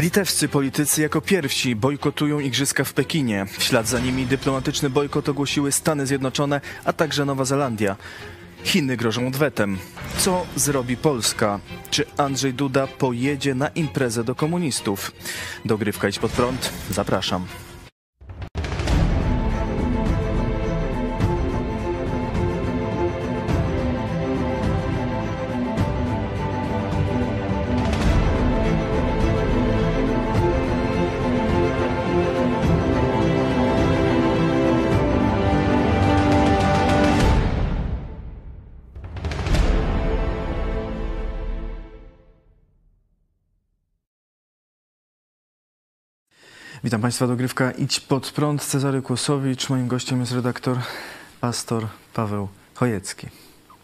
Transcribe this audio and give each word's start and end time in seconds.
Litewscy 0.00 0.48
politycy 0.48 1.02
jako 1.02 1.20
pierwsi 1.20 1.76
bojkotują 1.76 2.40
igrzyska 2.40 2.84
w 2.84 2.92
Pekinie. 2.92 3.46
W 3.58 3.62
ślad 3.62 3.88
za 3.88 4.00
nimi 4.00 4.26
dyplomatyczny 4.26 4.90
bojkot 4.90 5.28
ogłosiły 5.28 5.72
Stany 5.72 6.06
Zjednoczone, 6.06 6.60
a 6.84 6.92
także 6.92 7.24
Nowa 7.24 7.44
Zelandia. 7.44 7.96
Chiny 8.64 8.96
grożą 8.96 9.26
odwetem. 9.26 9.78
Co 10.18 10.46
zrobi 10.56 10.96
Polska? 10.96 11.60
Czy 11.90 12.04
Andrzej 12.16 12.54
Duda 12.54 12.86
pojedzie 12.86 13.54
na 13.54 13.68
imprezę 13.68 14.24
do 14.24 14.34
komunistów? 14.34 15.12
Dogrywka 15.64 16.08
idź 16.08 16.18
pod 16.18 16.30
prąd. 16.30 16.72
Zapraszam. 16.90 17.46
Witam 46.84 47.00
Państwa, 47.00 47.26
dogrywka 47.26 47.70
Idź 47.70 48.00
pod 48.00 48.30
prąd. 48.30 48.64
Cezary 48.64 49.02
Kłosowicz. 49.02 49.68
Moim 49.68 49.88
gościem 49.88 50.20
jest 50.20 50.32
redaktor, 50.32 50.78
pastor 51.40 51.86
Paweł 52.14 52.48
Chojecki. 52.74 53.26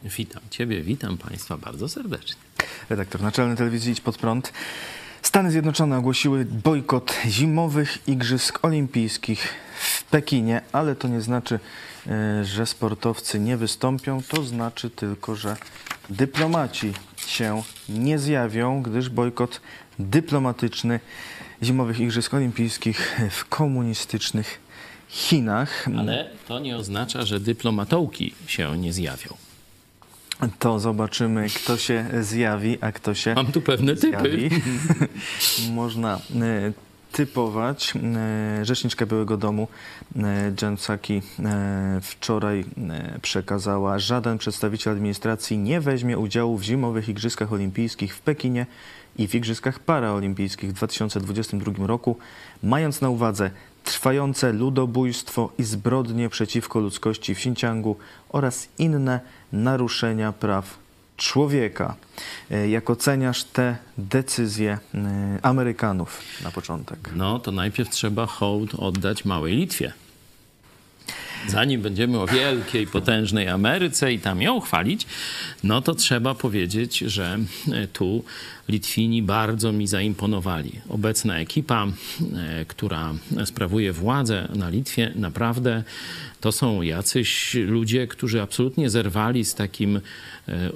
Witam 0.05 0.43
Ciebie, 0.51 0.83
witam 0.83 1.19
Państwa 1.19 1.57
bardzo 1.57 1.89
serdecznie. 1.89 2.41
Redaktor 2.91 3.23
naczelny 3.23 3.57
telewizji 3.57 3.93
Idź 3.93 4.01
pod 4.01 4.19
prąd. 4.19 4.53
Stany 5.23 5.51
Zjednoczone 5.51 5.99
ogłosiły 5.99 6.45
bojkot 6.45 7.15
zimowych 7.27 8.09
Igrzysk 8.09 8.59
Olimpijskich 8.63 9.49
w 9.81 10.05
Pekinie, 10.05 10.61
ale 10.73 10.95
to 10.95 11.09
nie 11.09 11.21
znaczy, 11.21 11.61
e, 12.07 12.45
że 12.45 12.67
sportowcy 12.67 13.41
nie 13.41 13.57
wystąpią. 13.57 14.23
To 14.29 14.43
znaczy 14.43 14.91
tylko, 14.91 15.35
że 15.35 15.57
dyplomaci 16.11 16.93
się 17.27 17.63
nie 17.89 18.19
zjawią, 18.19 18.83
gdyż 18.83 19.09
bojkot 19.09 19.61
dyplomatyczny 19.99 21.01
zimowych 21.63 22.01
Igrzysk 22.01 22.35
Olimpijskich 22.35 23.21
w 23.31 23.45
komunistycznych 23.45 24.61
Chinach. 25.09 25.89
Ale 25.99 26.31
to 26.49 26.59
nie 26.59 26.77
oznacza, 26.77 27.23
że 27.25 27.41
dyplomatołki 27.41 28.35
się 28.47 28.79
nie 28.79 28.93
zjawią. 28.93 29.37
To 30.59 30.81
zobaczymy, 30.81 31.47
kto 31.49 31.77
się 31.77 32.05
zjawi, 32.21 32.79
a 32.81 32.93
kto 32.93 33.15
się 33.15 33.35
Mam 33.35 33.47
tu 33.53 33.61
pewne 33.61 33.97
zjawi. 33.97 34.51
typy. 34.51 34.61
Można 35.73 36.21
e, 36.41 36.73
typować. 37.17 37.95
E, 38.61 38.65
Rzeczniczka 38.65 39.07
Białego 39.07 39.37
Domu 39.37 39.69
e, 40.17 40.53
Jen 40.63 40.77
wczoraj 42.03 42.61
e, 42.61 43.19
przekazała, 43.23 43.99
żaden 43.99 44.39
przedstawiciel 44.39 44.93
administracji 44.93 45.59
nie 45.59 45.81
weźmie 45.81 46.19
udziału 46.19 46.59
w 46.59 46.63
zimowych 46.63 47.09
Igrzyskach 47.09 47.53
Olimpijskich 47.53 48.17
w 48.17 48.21
Pekinie 48.21 48.67
i 49.19 49.29
w 49.29 49.35
Igrzyskach 49.35 49.79
Paraolimpijskich 49.79 50.71
w 50.71 50.73
2022 50.73 51.87
roku, 51.87 52.17
mając 52.63 53.01
na 53.01 53.09
uwadze 53.09 53.51
trwające 53.85 54.53
ludobójstwo 54.53 55.53
i 55.59 55.65
zbrodnie 55.65 56.29
przeciwko 56.29 56.81
ludzkości 56.81 57.35
w 57.35 57.39
Xinjiangu 57.39 57.97
oraz 58.29 58.69
inne 58.79 59.21
naruszenia 59.53 60.33
praw 60.33 60.86
człowieka. 61.17 61.95
E, 62.51 62.69
Jak 62.69 62.91
oceniasz 62.91 63.45
te 63.45 63.77
decyzje 63.99 64.79
e, 64.95 65.39
Amerykanów 65.43 66.21
na 66.45 66.51
początek? 66.51 66.99
No 67.17 67.39
to 67.39 67.53
najpierw 67.53 67.91
trzeba 67.91 68.27
hołd 68.27 68.75
oddać 68.75 69.25
małej 69.25 69.57
Litwie. 69.57 69.93
Zanim 71.49 71.83
będziemy 71.83 72.21
o 72.21 72.27
wielkiej, 72.27 72.87
potężnej 72.87 73.49
Ameryce 73.49 74.13
i 74.13 74.19
tam 74.19 74.43
ją 74.43 74.61
chwalić, 74.61 75.07
no 75.65 75.83
to 75.83 75.95
trzeba 75.95 76.35
powiedzieć, 76.35 76.99
że 76.99 77.39
e, 77.73 77.87
tu 77.87 78.25
Litwini 78.69 79.23
bardzo 79.23 79.73
mi 79.73 79.87
zaimponowali. 79.87 80.73
Obecna 80.89 81.39
ekipa, 81.39 81.87
e, 81.87 82.65
która 82.65 83.15
sprawuje 83.45 83.93
władzę 83.93 84.49
na 84.55 84.69
Litwie, 84.69 85.13
naprawdę 85.15 85.83
to 86.41 86.53
są 86.53 86.83
jacyś 86.83 87.55
ludzie, 87.55 88.07
którzy 88.07 88.43
absolutnie 88.43 88.91
zerwali 88.91 89.45
z 89.45 89.55
takim, 89.55 90.01
e, 90.49 90.71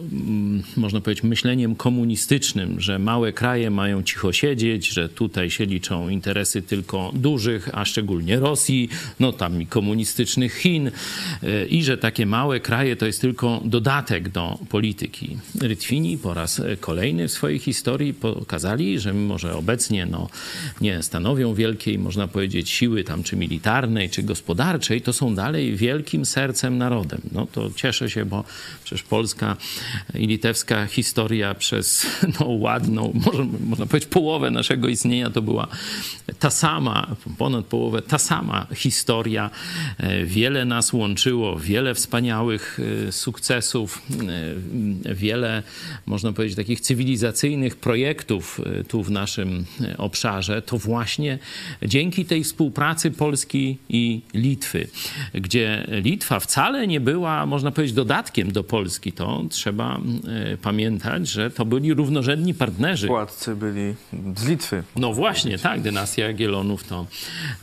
można 0.76 1.00
powiedzieć, 1.00 1.24
myśleniem 1.24 1.76
komunistycznym, 1.76 2.80
że 2.80 2.98
małe 2.98 3.32
kraje 3.32 3.70
mają 3.70 4.02
cicho 4.02 4.32
siedzieć, 4.32 4.88
że 4.88 5.08
tutaj 5.08 5.50
się 5.50 5.66
liczą 5.66 6.08
interesy 6.08 6.62
tylko 6.62 7.12
dużych, 7.14 7.68
a 7.72 7.84
szczególnie 7.84 8.40
Rosji, 8.40 8.88
no 9.20 9.32
tam 9.32 9.62
i 9.62 9.66
komunistycznych 9.66 10.54
Chin 10.54 10.90
e, 11.42 11.66
i 11.66 11.84
że 11.84 11.98
takie 11.98 12.26
małe 12.26 12.60
kraje 12.60 12.96
to 12.96 13.06
jest 13.06 13.20
tylko 13.20 13.60
dodatek 13.64 14.28
do 14.28 14.58
polityki. 14.68 15.36
Litwini 15.62 16.18
po 16.18 16.34
raz 16.34 16.62
kolejny 16.80 17.28
w 17.28 17.32
swojej 17.32 17.58
historii 17.58 17.79
pokazali, 18.20 19.00
że 19.00 19.12
mimo, 19.12 19.38
że 19.38 19.56
obecnie 19.56 20.06
no, 20.06 20.28
nie 20.80 21.02
stanowią 21.02 21.54
wielkiej, 21.54 21.98
można 21.98 22.28
powiedzieć, 22.28 22.70
siły 22.70 23.04
tam 23.04 23.22
czy 23.22 23.36
militarnej, 23.36 24.10
czy 24.10 24.22
gospodarczej, 24.22 25.02
to 25.02 25.12
są 25.12 25.34
dalej 25.34 25.76
wielkim 25.76 26.26
sercem 26.26 26.78
narodem. 26.78 27.20
No 27.32 27.46
to 27.46 27.70
cieszę 27.76 28.10
się, 28.10 28.24
bo 28.24 28.44
przecież 28.84 29.02
polska 29.02 29.56
i 30.14 30.26
litewska 30.26 30.86
historia 30.86 31.54
przez 31.54 32.06
no, 32.41 32.46
ładną, 32.46 33.12
może, 33.26 33.44
można 33.44 33.86
powiedzieć 33.86 34.08
połowę 34.08 34.50
naszego 34.50 34.88
istnienia 34.88 35.30
to 35.30 35.42
była 35.42 35.68
ta 36.38 36.50
sama, 36.50 37.16
ponad 37.38 37.66
połowę, 37.66 38.02
ta 38.02 38.18
sama 38.18 38.66
historia. 38.74 39.50
E, 39.98 40.24
Wiele 40.24 40.64
nas 40.64 40.92
łączyło, 40.92 41.58
wiele 41.58 41.94
wspaniałych 41.94 42.78
e, 43.08 43.12
sukcesów, 43.12 44.02
e, 45.06 45.14
wiele, 45.14 45.62
można 46.06 46.32
powiedzieć, 46.32 46.56
takich 46.56 46.80
cywilizacyjnych 46.80 47.69
projektów 47.76 48.60
e, 48.81 48.84
tu 48.84 49.03
w 49.03 49.10
naszym 49.10 49.64
e, 49.81 49.97
obszarze. 49.97 50.62
To 50.62 50.78
właśnie 50.78 51.38
dzięki 51.82 52.25
tej 52.25 52.44
współpracy 52.44 53.10
Polski 53.10 53.78
i 53.88 54.20
Litwy, 54.34 54.88
gdzie 55.34 55.86
Litwa 55.88 56.41
wcale 56.41 56.86
nie 56.86 57.00
była, 57.00 57.47
można 57.47 57.70
powiedzieć, 57.70 57.94
dodatkiem 57.97 58.53
do 58.53 58.64
Polski, 58.64 59.12
to 59.12 59.44
trzeba 59.50 60.00
e, 60.53 60.56
pamiętać, 60.56 61.28
że 61.28 61.50
to 61.50 61.64
byli 61.64 61.94
równorzędni 61.94 62.54
partnerzy. 62.54 63.06
Władcy 63.06 63.56
byli 63.56 63.94
z 64.36 64.47
Litwy. 64.47 64.82
No 64.97 65.12
właśnie, 65.12 65.59
tak, 65.59 65.80
dynastia 65.80 66.26
Jagiellonów 66.26 66.84
to, 66.84 67.06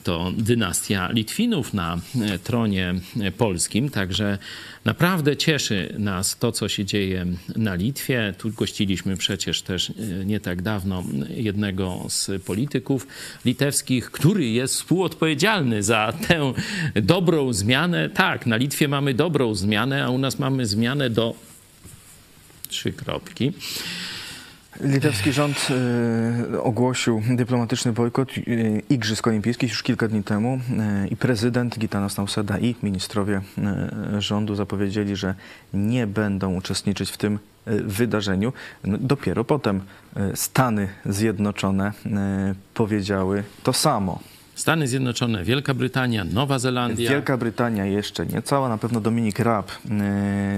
to 0.03 0.31
dynastia 0.38 1.09
Litwinów 1.12 1.73
na 1.73 2.00
tronie 2.44 2.96
polskim, 3.38 3.90
także 3.90 4.38
naprawdę 4.87 5.37
cieszy 5.37 5.95
nas 5.97 6.37
to, 6.37 6.51
co 6.51 6.69
się 6.69 6.85
dzieje 6.85 7.25
na 7.55 7.75
Litwie. 7.75 8.33
Tu 8.37 8.51
gościliśmy 8.51 9.17
przecież 9.17 9.61
też 9.61 9.89
e, 9.89 10.25
nie 10.25 10.39
tak 10.39 10.61
dawno 10.61 11.03
jednego 11.29 12.05
z 12.09 12.43
polityków 12.43 13.07
litewskich, 13.45 14.11
który 14.11 14.45
jest 14.45 14.73
współodpowiedzialny 14.73 15.83
za 15.83 16.13
tę 16.27 16.53
dobrą 16.95 17.53
zmianę. 17.53 18.09
Tak, 18.09 18.45
na 18.45 18.55
Litwie 18.55 18.87
mamy 18.87 19.13
dobrą 19.13 19.55
zmianę, 19.55 20.05
a 20.05 20.09
u 20.09 20.17
nas 20.17 20.39
mamy 20.39 20.65
zmianę 20.65 21.09
do 21.09 21.35
trzy 22.67 22.91
kropki. 22.91 23.53
Litewski 24.81 25.33
rząd 25.33 25.67
e, 26.53 26.61
ogłosił 26.61 27.21
dyplomatyczny 27.29 27.93
bojkot 27.93 28.29
e, 28.31 28.41
Igrzysk 28.89 29.27
Olimpijskich 29.27 29.69
już 29.69 29.83
kilka 29.83 30.07
dni 30.07 30.23
temu 30.23 30.59
e, 30.79 31.07
i 31.07 31.15
prezydent 31.15 31.79
Gitanas 31.79 32.17
Nauseda 32.17 32.59
i 32.59 32.75
ministrowie 32.83 33.41
rządu 34.19 34.55
zapowiedzieli, 34.55 35.16
że 35.16 35.35
nie 35.73 36.07
będą 36.07 36.53
uczestniczyć 36.55 37.11
w 37.11 37.17
tym 37.17 37.39
wydarzeniu. 37.66 38.53
No, 38.83 38.97
dopiero 39.01 39.43
potem 39.43 39.81
Stany 40.35 40.87
Zjednoczone 41.05 41.91
powiedziały 42.73 43.43
to 43.63 43.73
samo. 43.73 44.19
Stany 44.57 44.87
Zjednoczone, 44.87 45.43
Wielka 45.43 45.73
Brytania, 45.73 46.23
Nowa 46.23 46.59
Zelandia. 46.59 47.09
Wielka 47.09 47.37
Brytania 47.37 47.85
jeszcze 47.85 48.25
nie 48.25 48.41
cała, 48.41 48.69
na 48.69 48.77
pewno 48.77 49.01
Dominik 49.01 49.39
Raab, 49.39 49.71
e, 49.71 49.75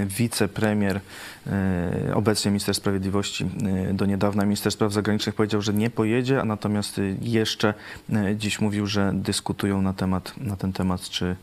wicepremier, 0.05 0.99
e, 1.47 2.11
obecnie 2.15 2.51
minister 2.51 2.75
sprawiedliwości, 2.75 3.45
e, 3.89 3.93
do 3.93 4.05
niedawna 4.05 4.43
minister 4.45 4.71
spraw 4.71 4.93
zagranicznych 4.93 5.35
powiedział, 5.35 5.61
że 5.61 5.73
nie 5.73 5.89
pojedzie, 5.89 6.41
a 6.41 6.45
natomiast 6.45 7.01
jeszcze 7.21 7.73
dziś 8.35 8.61
mówił, 8.61 8.87
że 8.87 9.11
dyskutują 9.13 9.81
na, 9.81 9.93
temat, 9.93 10.33
na 10.37 10.55
ten 10.55 10.73
temat, 10.73 11.09
czy, 11.09 11.35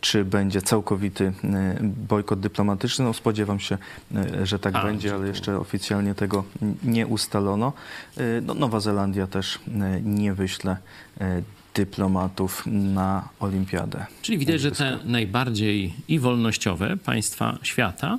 czy 0.00 0.24
będzie 0.24 0.62
całkowity 0.62 1.32
e, 1.44 1.78
bojkot 1.82 2.40
dyplomatyczny. 2.40 3.04
No, 3.04 3.12
spodziewam 3.12 3.60
się, 3.60 3.78
e, 4.14 4.46
że 4.46 4.58
tak 4.58 4.74
A, 4.74 4.82
będzie, 4.82 5.14
ale 5.14 5.26
jeszcze 5.28 5.58
oficjalnie 5.58 6.14
tego 6.14 6.44
nie 6.84 7.06
ustalono. 7.06 7.72
E, 8.16 8.40
No, 8.40 8.54
Nowa 8.54 8.80
Zelandia 8.80 9.26
też 9.26 9.58
e, 9.68 10.00
nie 10.02 10.34
wyśle 10.34 10.76
e, 11.20 11.42
dyplomatów 11.74 12.62
na 12.66 13.28
olimpiadę. 13.40 14.06
Czyli 14.22 14.38
widać, 14.38 14.60
że 14.60 14.70
te 14.70 14.98
najbardziej 15.04 15.94
i 16.08 16.18
wolnościowe 16.18 16.96
państwa 16.96 17.58
świata 17.62 18.18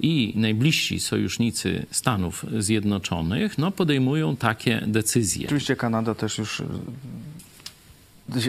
i 0.00 0.32
najbliżsi 0.36 1.00
sojusznicy 1.00 1.86
Stanów 1.90 2.46
Zjednoczonych 2.58 3.58
no, 3.58 3.70
podejmują 3.70 4.36
takie 4.36 4.82
decyzje. 4.86 5.46
Oczywiście 5.46 5.76
Kanada 5.76 6.14
też 6.14 6.38
już 6.38 6.62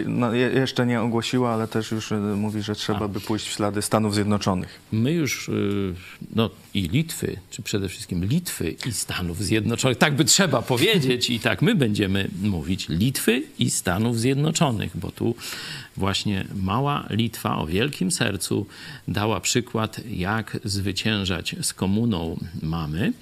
no, 0.06 0.34
je- 0.34 0.50
jeszcze 0.50 0.86
nie 0.86 1.00
ogłosiła, 1.00 1.50
ale 1.54 1.68
też 1.68 1.90
już 1.90 2.12
y, 2.12 2.16
mówi, 2.16 2.62
że 2.62 2.74
trzeba 2.74 3.08
by 3.08 3.20
pójść 3.20 3.48
w 3.48 3.52
ślady 3.52 3.82
Stanów 3.82 4.14
Zjednoczonych. 4.14 4.80
My 4.92 5.12
już, 5.12 5.48
y, 5.48 5.94
no 6.34 6.50
i 6.74 6.82
Litwy, 6.88 7.36
czy 7.50 7.62
przede 7.62 7.88
wszystkim 7.88 8.24
Litwy 8.24 8.74
i 8.86 8.92
Stanów 8.92 9.38
Zjednoczonych, 9.44 9.98
tak 9.98 10.16
by 10.16 10.24
trzeba 10.24 10.62
powiedzieć 10.62 11.30
i 11.30 11.40
tak 11.40 11.62
my 11.62 11.74
będziemy 11.74 12.28
mówić, 12.42 12.88
Litwy 12.88 13.42
i 13.58 13.70
Stanów 13.70 14.18
Zjednoczonych, 14.20 14.96
bo 14.96 15.12
tu 15.12 15.34
właśnie 15.96 16.44
mała 16.62 17.06
Litwa 17.10 17.58
o 17.58 17.66
wielkim 17.66 18.10
sercu 18.10 18.66
dała 19.08 19.40
przykład, 19.40 20.00
jak 20.10 20.58
zwyciężać 20.64 21.56
z 21.62 21.72
komuną 21.74 22.38
mamy. 22.62 23.12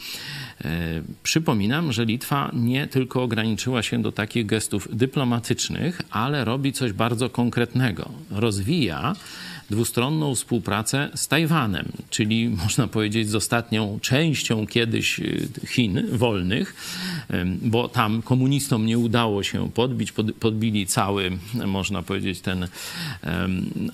E, 0.64 1.02
Przypominam, 1.22 1.92
że 1.92 2.04
Litwa 2.04 2.50
nie 2.54 2.86
tylko 2.86 3.22
ograniczyła 3.22 3.82
się 3.82 4.02
do 4.02 4.12
takich 4.12 4.46
gestów 4.46 4.88
dyplomatycznych, 4.92 6.02
ale 6.10 6.44
robi 6.46 6.72
coś 6.72 6.92
bardzo 6.92 7.30
konkretnego. 7.30 8.08
Rozwija 8.30 9.16
dwustronną 9.70 10.34
współpracę 10.34 11.10
z 11.14 11.28
Tajwanem, 11.28 11.92
czyli 12.10 12.48
można 12.64 12.86
powiedzieć 12.86 13.28
z 13.28 13.34
ostatnią 13.34 13.98
częścią 14.02 14.66
kiedyś 14.66 15.20
y, 15.20 15.48
Chin 15.68 16.02
wolnych, 16.12 16.74
bo 17.62 17.88
tam 17.88 18.22
komunistom 18.22 18.86
nie 18.86 18.98
udało 18.98 19.42
się 19.42 19.70
podbić, 19.70 20.12
pod, 20.12 20.32
podbili 20.32 20.86
cały, 20.86 21.30
można 21.66 22.02
powiedzieć, 22.02 22.40
ten 22.40 22.68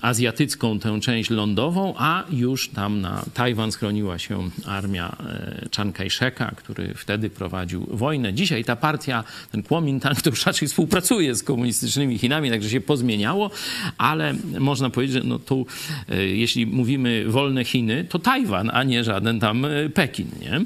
azjatycką 0.01 0.79
tę 0.79 0.99
część 0.99 1.29
lądową, 1.29 1.93
a 1.97 2.23
już 2.31 2.69
tam 2.69 3.01
na 3.01 3.25
Tajwan 3.33 3.71
schroniła 3.71 4.19
się 4.19 4.49
armia 4.65 5.15
e, 5.19 5.69
Chiang 5.75 5.95
Kai-sheka, 5.95 6.55
który 6.55 6.93
wtedy 6.95 7.29
prowadził 7.29 7.87
wojnę. 7.91 8.33
Dzisiaj 8.33 8.65
ta 8.65 8.75
partia, 8.75 9.23
ten 9.51 9.63
Kuomintang, 9.63 10.21
to 10.21 10.29
już 10.29 10.45
raczej 10.45 10.67
współpracuje 10.67 11.35
z 11.35 11.43
komunistycznymi 11.43 12.17
Chinami, 12.17 12.49
także 12.49 12.69
się 12.69 12.81
pozmieniało, 12.81 13.51
ale 13.97 14.33
można 14.59 14.89
powiedzieć, 14.89 15.13
że 15.13 15.23
no 15.23 15.39
tu, 15.39 15.62
e, 16.09 16.25
jeśli 16.25 16.65
mówimy 16.65 17.25
wolne 17.27 17.65
Chiny, 17.65 18.05
to 18.09 18.19
Tajwan, 18.19 18.71
a 18.73 18.83
nie 18.83 19.03
żaden 19.03 19.39
tam 19.39 19.65
e, 19.65 19.89
Pekin. 19.89 20.27
Nie? 20.41 20.61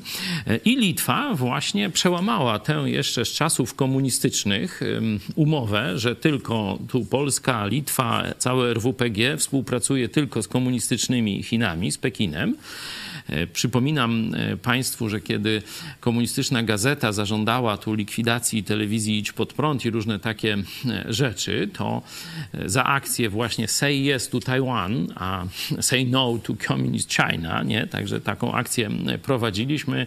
E, 0.54 0.58
I 0.66 0.76
Litwa 0.76 1.34
właśnie 1.34 1.90
przełamała 1.90 2.60
tę 2.60 2.84
jeszcze 2.86 3.26
z 3.26 3.30
czasów 3.30 3.76
komunistycznych 3.76 4.82
umowę, 5.36 6.00
że 6.00 6.16
tylko 6.16 6.80
tu 6.88 7.06
Polska, 7.06 7.66
Litwa, 7.66 8.24
całe 8.38 8.74
RWPG 8.74 9.38
współpracuje 9.38 10.10
tylko 10.10 10.44
z 10.44 10.48
komunistycznymi 10.48 11.44
Chinami, 11.44 11.92
z 11.92 11.98
Pekinem. 11.98 12.56
E, 13.30 13.48
Przypominam 13.48 14.32
e, 14.36 14.58
Państwu, 14.58 15.10
że 15.10 15.22
kiedy 15.22 15.62
komunistyczna 16.00 16.64
gazeta 16.64 17.12
zażądała 17.12 17.78
tu 17.78 17.94
likwidacji 17.94 18.64
telewizji 18.64 19.18
Idź 19.18 19.32
Pod 19.32 19.54
Prąd 19.54 19.86
i 19.86 19.90
różne 19.90 20.20
takie 20.20 20.58
e, 20.86 21.14
rzeczy, 21.14 21.70
to 21.74 22.02
za 22.66 22.84
akcję 22.84 23.30
właśnie 23.30 23.68
Say 23.68 23.94
Yes 24.16 24.30
to 24.30 24.40
Taiwan, 24.40 25.08
a 25.16 25.46
Say 25.82 26.06
No 26.06 26.40
to 26.44 26.54
Communist 26.68 27.12
China, 27.14 27.64
nie? 27.64 27.88
Także 27.88 28.22
taką 28.22 28.54
akcję 28.54 28.90
prowadziliśmy, 29.24 30.06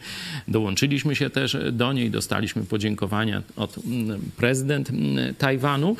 dołączyliśmy 0.48 1.16
się 1.16 1.30
też 1.30 1.56
do 1.72 1.92
niej, 1.92 2.10
dostaliśmy 2.10 2.64
podziękowania 2.64 3.42
od 3.56 3.76
prezydent 4.36 4.90
Tajwanu 5.38 5.96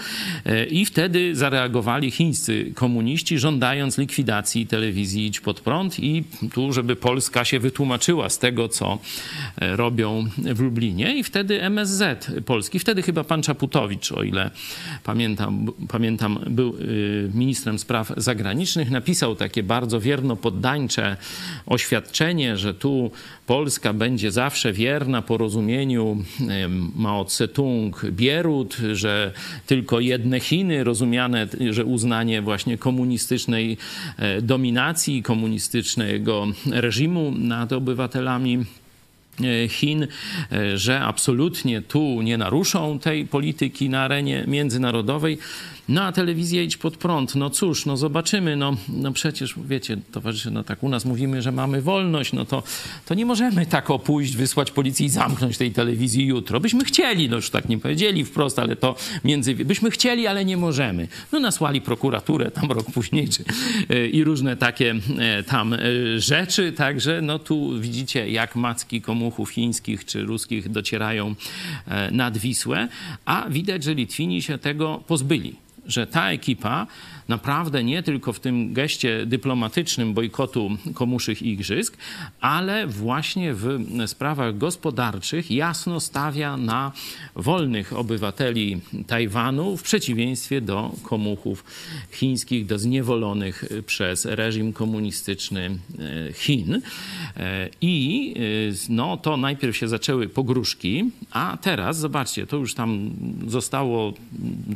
i 0.70 0.84
wtedy 0.84 1.36
zareagowali 1.36 2.10
chińscy 2.10 2.72
komuniści, 2.74 3.38
żądając 3.38 3.98
likwidacji 3.98 4.66
telewizji 4.66 5.26
Idź 5.26 5.40
Pod 5.40 5.60
Prąd 5.60 6.00
i 6.00 6.24
tu, 6.52 6.72
żeby 6.72 6.96
Polska 7.10 7.44
się 7.44 7.58
wytłumaczyła 7.58 8.28
z 8.28 8.38
tego, 8.38 8.68
co 8.68 8.98
e, 9.60 9.76
robią 9.76 10.24
w 10.38 10.60
Lublinie 10.60 11.16
i 11.16 11.24
wtedy 11.24 11.62
MSZ 11.62 12.30
Polski, 12.46 12.78
wtedy 12.78 13.02
chyba 13.02 13.24
pan 13.24 13.42
Czaputowicz, 13.42 14.12
o 14.12 14.22
ile 14.22 14.50
pamiętam, 15.04 15.66
pamiętam 15.88 16.38
był 16.46 16.76
y, 16.80 17.30
ministrem 17.34 17.78
spraw 17.78 18.12
zagranicznych, 18.16 18.90
napisał 18.90 19.36
takie 19.36 19.62
bardzo 19.62 20.00
wierno 20.00 20.36
poddańcze 20.36 21.16
oświadczenie, 21.66 22.56
że 22.56 22.74
tu 22.74 23.10
Polska 23.50 23.92
będzie 23.92 24.32
zawsze 24.32 24.72
wierna 24.72 25.22
porozumieniu 25.22 26.24
Mao 26.96 27.24
Tse-tung, 27.24 28.10
Bierut, 28.10 28.76
że 28.92 29.32
tylko 29.66 30.00
jedne 30.00 30.40
Chiny, 30.40 30.84
rozumiane, 30.84 31.48
że 31.70 31.84
uznanie 31.84 32.42
właśnie 32.42 32.78
komunistycznej 32.78 33.76
e, 34.16 34.42
dominacji, 34.42 35.22
komunistycznego 35.22 36.46
reżimu 36.70 37.30
nad 37.30 37.72
obywatelami 37.72 38.58
e, 39.44 39.68
Chin, 39.68 40.06
e, 40.52 40.78
że 40.78 41.00
absolutnie 41.00 41.82
tu 41.82 42.22
nie 42.22 42.38
naruszą 42.38 42.98
tej 42.98 43.26
polityki 43.26 43.88
na 43.88 44.02
arenie 44.02 44.44
międzynarodowej. 44.46 45.38
No 45.90 46.02
a 46.02 46.12
telewizja 46.12 46.62
idź 46.62 46.76
pod 46.76 46.96
prąd. 46.96 47.34
No 47.34 47.50
cóż, 47.50 47.86
no 47.86 47.96
zobaczymy. 47.96 48.56
No, 48.56 48.76
no 48.88 49.12
przecież 49.12 49.54
wiecie, 49.64 49.96
towarzysze, 50.12 50.50
no 50.50 50.64
tak 50.64 50.82
u 50.82 50.88
nas 50.88 51.04
mówimy, 51.04 51.42
że 51.42 51.52
mamy 51.52 51.82
wolność, 51.82 52.32
no 52.32 52.44
to, 52.44 52.62
to 53.06 53.14
nie 53.14 53.26
możemy 53.26 53.66
tak 53.66 53.90
opójść, 53.90 54.36
wysłać 54.36 54.70
policji 54.70 55.06
i 55.06 55.08
zamknąć 55.08 55.58
tej 55.58 55.72
telewizji 55.72 56.26
jutro. 56.26 56.60
Byśmy 56.60 56.84
chcieli, 56.84 57.28
no 57.28 57.36
już 57.36 57.50
tak 57.50 57.68
nie 57.68 57.78
powiedzieli 57.78 58.24
wprost, 58.24 58.58
ale 58.58 58.76
to 58.76 58.96
między... 59.24 59.54
Byśmy 59.54 59.90
chcieli, 59.90 60.26
ale 60.26 60.44
nie 60.44 60.56
możemy. 60.56 61.08
No 61.32 61.40
nasłali 61.40 61.80
prokuraturę 61.80 62.50
tam 62.50 62.72
rok 62.72 62.86
później, 62.94 63.28
czy, 63.28 63.44
e, 63.88 64.06
i 64.06 64.24
różne 64.24 64.56
takie 64.56 64.94
e, 65.18 65.42
tam 65.42 65.72
e, 65.72 65.78
rzeczy, 66.16 66.72
także 66.72 67.22
no 67.22 67.38
tu 67.38 67.80
widzicie, 67.80 68.30
jak 68.30 68.56
macki 68.56 69.02
komuchów 69.02 69.50
chińskich 69.50 70.04
czy 70.04 70.22
ruskich 70.22 70.68
docierają 70.68 71.34
nad 72.12 72.38
Wisłę, 72.38 72.88
a 73.24 73.46
widać, 73.50 73.84
że 73.84 73.94
Litwini 73.94 74.42
się 74.42 74.58
tego 74.58 75.02
pozbyli 75.06 75.56
że 75.90 76.06
ta 76.06 76.30
ekipa 76.30 76.86
naprawdę 77.30 77.84
nie 77.84 78.02
tylko 78.02 78.32
w 78.32 78.40
tym 78.40 78.72
geście 78.72 79.26
dyplomatycznym 79.26 80.14
bojkotu 80.14 80.70
komuszych 80.94 81.42
igrzysk, 81.42 81.96
ale 82.40 82.86
właśnie 82.86 83.54
w 83.54 83.78
sprawach 84.06 84.58
gospodarczych 84.58 85.50
jasno 85.50 86.00
stawia 86.00 86.56
na 86.56 86.92
wolnych 87.36 87.92
obywateli 87.92 88.80
Tajwanu 89.06 89.76
w 89.76 89.82
przeciwieństwie 89.82 90.60
do 90.60 90.92
komuchów 91.02 91.64
chińskich, 92.10 92.66
do 92.66 92.78
zniewolonych 92.78 93.64
przez 93.86 94.24
reżim 94.24 94.72
komunistyczny 94.72 95.70
e, 95.70 96.32
Chin. 96.32 96.74
E, 97.36 97.68
I 97.80 98.34
e, 98.36 98.92
no, 98.92 99.16
to 99.16 99.36
najpierw 99.36 99.76
się 99.76 99.88
zaczęły 99.88 100.28
pogróżki, 100.28 101.10
a 101.30 101.58
teraz, 101.62 101.98
zobaczcie, 101.98 102.46
to 102.46 102.56
już 102.56 102.74
tam 102.74 103.10
zostało 103.46 104.12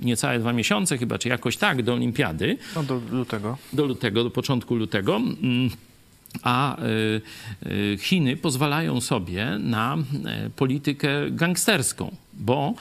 niecałe 0.02 0.38
dwa 0.38 0.52
miesiące 0.52 0.98
chyba, 0.98 1.18
czy 1.18 1.28
jakoś 1.28 1.56
tak, 1.56 1.82
do 1.82 1.94
olimpiady 1.94 2.43
No 2.76 2.82
do 2.82 3.00
lutego. 3.10 3.58
do 3.72 3.86
lutego, 3.86 4.24
do 4.24 4.30
początku 4.30 4.74
lutego. 4.74 5.16
mm, 5.16 5.70
A 6.42 6.76
y, 6.82 7.20
y, 7.66 7.98
Chiny 8.00 8.36
pozwalają 8.36 9.00
sobie 9.00 9.46
na 9.58 9.96
e, 10.24 10.50
politykę 10.50 11.30
gangsterską, 11.30 12.16
bo 12.36 12.74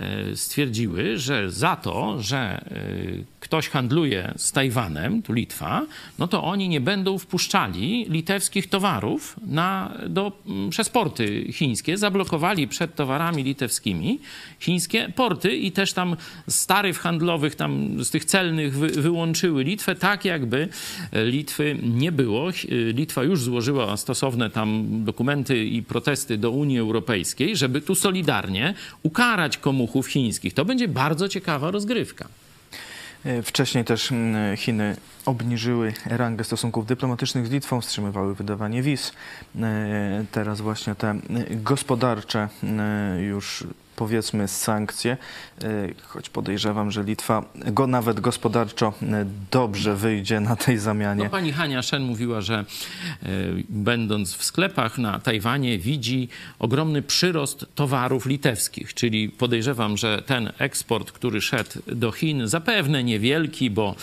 e, 0.00 0.36
stwierdziły, 0.36 1.18
że 1.18 1.50
za 1.50 1.76
to, 1.76 2.22
że 2.22 2.38
e, 2.38 3.38
ktoś 3.40 3.68
handluje 3.68 4.32
z 4.36 4.52
Tajwanem, 4.52 5.22
tu 5.22 5.32
Litwa, 5.32 5.86
no 6.18 6.28
to 6.28 6.44
oni 6.44 6.68
nie 6.68 6.80
będą 6.80 7.18
wpuszczali 7.18 8.06
litewskich 8.08 8.68
towarów 8.68 9.36
na, 9.46 9.94
do, 10.08 10.32
przez 10.70 10.88
porty 10.88 11.52
chińskie. 11.52 11.98
Zablokowali 11.98 12.68
przed 12.68 12.94
towarami 12.94 13.42
litewskimi 13.42 14.18
chińskie 14.60 15.12
porty 15.16 15.56
i 15.56 15.72
też 15.72 15.92
tam 15.92 16.16
z 16.46 16.54
starych 16.54 16.98
handlowych, 16.98 17.54
tam 17.54 18.04
z 18.04 18.10
tych 18.10 18.24
celnych 18.24 18.78
wy, 18.78 18.88
wyłączyły 18.88 19.64
Litwę, 19.64 19.94
tak 19.94 20.24
jakby 20.24 20.68
e, 21.12 21.24
Litwy 21.24 21.76
nie 21.82 22.12
było. 22.12 22.48
Litwa 22.94 23.22
już 23.22 23.42
złożyła 23.42 23.96
stosowne 23.96 24.50
tam 24.50 24.86
dokumenty 25.04 25.64
i 25.64 25.82
protesty 25.82 26.38
do 26.38 26.50
Unii 26.50 26.78
Europejskiej, 26.78 27.56
żeby 27.56 27.80
tu 27.80 27.94
solidarnie 27.94 28.74
ukarać 29.02 29.58
komuchów 29.58 30.06
chińskich. 30.06 30.54
To 30.54 30.64
będzie 30.64 30.88
bardzo 30.88 31.28
ciekawa 31.28 31.70
rozgrywka. 31.70 32.28
E, 33.24 33.42
Wcześniej 33.42 33.84
też 33.84 34.12
mm, 34.12 34.56
Chiny 34.56 34.96
obniżyły 35.26 35.92
rangę 36.06 36.44
stosunków 36.44 36.86
dyplomatycznych 36.86 37.46
z 37.46 37.50
Litwą, 37.50 37.80
wstrzymywały 37.80 38.34
wydawanie 38.34 38.82
wiz. 38.82 39.12
E, 39.60 40.24
Teraz 40.32 40.60
właśnie 40.60 40.94
te 40.94 41.10
e, 41.10 41.20
gospodarcze 41.50 42.48
e, 42.62 43.22
już 43.22 43.64
powiedzmy 43.98 44.48
sankcje, 44.48 45.16
y, 45.62 45.94
choć 46.02 46.30
podejrzewam, 46.30 46.90
że 46.90 47.02
Litwa 47.02 47.44
go 47.54 47.86
nawet 47.86 48.20
gospodarczo 48.20 48.92
y, 49.02 49.06
dobrze 49.50 49.96
wyjdzie 49.96 50.40
na 50.40 50.56
tej 50.56 50.78
zamianie. 50.78 51.24
No, 51.24 51.30
pani 51.30 51.52
Hania 51.52 51.82
Szen 51.82 52.02
mówiła, 52.02 52.40
że 52.40 52.58
e, 52.58 52.64
będąc 53.68 54.34
w 54.34 54.44
sklepach 54.44 54.98
na 54.98 55.18
Tajwanie 55.18 55.78
widzi 55.78 56.28
ogromny 56.58 57.02
przyrost 57.02 57.66
towarów 57.74 58.26
litewskich, 58.26 58.94
czyli 58.94 59.28
podejrzewam, 59.28 59.96
że 59.96 60.22
ten 60.26 60.52
eksport, 60.58 61.12
który 61.12 61.40
szedł 61.40 61.70
do 61.86 62.12
Chin, 62.12 62.48
zapewne 62.48 63.04
niewielki, 63.04 63.70
bo 63.70 63.94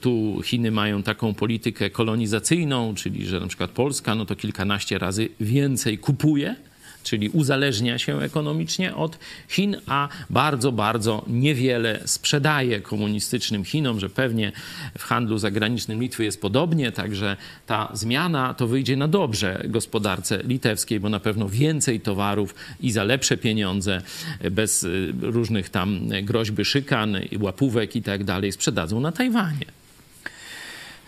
tu 0.00 0.40
Chiny 0.44 0.70
mają 0.70 1.02
taką 1.02 1.34
politykę 1.34 1.90
kolonizacyjną, 1.90 2.94
czyli 2.94 3.26
że 3.26 3.40
na 3.40 3.46
przykład 3.46 3.70
Polska 3.70 4.14
no 4.14 4.24
to 4.24 4.36
kilkanaście 4.36 4.98
razy 4.98 5.28
więcej 5.40 5.98
kupuje 5.98 6.67
czyli 7.08 7.28
uzależnia 7.28 7.98
się 7.98 8.22
ekonomicznie 8.22 8.94
od 8.94 9.18
Chin, 9.48 9.76
a 9.86 10.08
bardzo, 10.30 10.72
bardzo 10.72 11.24
niewiele 11.26 12.00
sprzedaje 12.04 12.80
komunistycznym 12.80 13.64
Chinom, 13.64 14.00
że 14.00 14.08
pewnie 14.08 14.52
w 14.98 15.04
handlu 15.04 15.38
zagranicznym 15.38 16.00
Litwy 16.00 16.24
jest 16.24 16.40
podobnie, 16.40 16.92
także 16.92 17.36
ta 17.66 17.90
zmiana 17.94 18.54
to 18.54 18.66
wyjdzie 18.66 18.96
na 18.96 19.08
dobrze 19.08 19.64
gospodarce 19.64 20.42
litewskiej, 20.42 21.00
bo 21.00 21.08
na 21.08 21.20
pewno 21.20 21.48
więcej 21.48 22.00
towarów 22.00 22.54
i 22.80 22.92
za 22.92 23.04
lepsze 23.04 23.36
pieniądze, 23.36 24.02
bez 24.50 24.84
y, 24.84 25.12
różnych 25.20 25.70
tam 25.70 26.08
groźby 26.22 26.64
szykan, 26.64 27.16
łapówek 27.40 27.96
i 27.96 28.02
tak 28.02 28.24
dalej, 28.24 28.52
sprzedadzą 28.52 29.00
na 29.00 29.12
Tajwanie. 29.12 29.77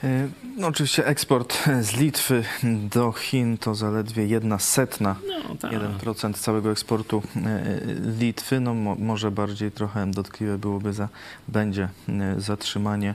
Y, 0.04 0.28
No, 0.57 0.66
oczywiście 0.66 1.07
eksport 1.07 1.59
z 1.80 1.97
Litwy 1.97 2.45
do 2.90 3.12
Chin 3.12 3.59
to 3.59 3.75
zaledwie 3.75 4.26
jedna 4.26 4.59
setna, 4.59 5.16
No 5.49 5.54
tak. 5.57 5.73
1% 5.73 6.35
całego 6.35 6.71
eksportu 6.73 7.23
y, 7.37 7.40
Litwy. 8.19 8.61
No, 8.61 8.75
mo, 8.75 8.95
może 8.95 9.30
bardziej 9.30 9.71
trochę 9.71 10.11
dotkliwe 10.11 10.59
byłoby 10.59 10.92
za, 10.92 11.09
będzie 11.49 11.88
y, 12.37 12.40
zatrzymanie 12.40 13.14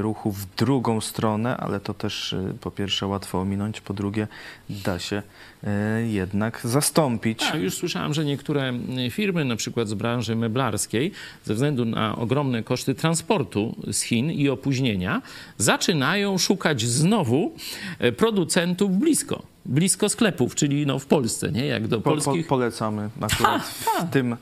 ruchu 0.00 0.32
w 0.32 0.46
drugą 0.56 1.00
stronę, 1.00 1.56
ale 1.56 1.80
to 1.80 1.94
też 1.94 2.32
y, 2.32 2.54
po 2.60 2.70
pierwsze 2.70 3.06
łatwo 3.06 3.40
ominąć, 3.40 3.80
po 3.80 3.94
drugie 3.94 4.26
da 4.70 4.98
się 4.98 5.22
y, 5.64 5.68
jednak 6.08 6.60
zastąpić. 6.64 7.38
Tak, 7.38 7.60
już 7.62 7.74
słyszałem, 7.74 8.14
że 8.14 8.24
niektóre 8.24 8.72
firmy, 9.10 9.44
na 9.44 9.56
przykład 9.56 9.88
z 9.88 9.94
branży 9.94 10.36
meblarskiej, 10.36 11.12
ze 11.44 11.54
względu 11.54 11.84
na 11.84 12.16
ogromne 12.16 12.62
koszty 12.62 12.94
transportu 12.94 13.76
z 13.92 14.00
Chin 14.02 14.30
i 14.30 14.48
opóźnienia, 14.48 15.22
zaczynają 15.58 16.38
szukać 16.38 16.82
znowu 16.82 17.52
e, 17.98 18.12
producentów 18.12 18.98
blisko. 18.98 19.42
Blisko 19.66 20.08
sklepów, 20.08 20.54
czyli 20.54 20.86
no 20.86 20.98
w 20.98 21.06
Polsce, 21.06 21.52
nie? 21.52 21.66
Jak 21.66 21.88
do 21.88 21.96
Po, 21.96 22.02
po, 22.02 22.10
polskich. 22.10 22.46
polecamy 22.46 23.10
akurat 23.20 23.62
w, 23.62 24.10
tym, 24.10 24.36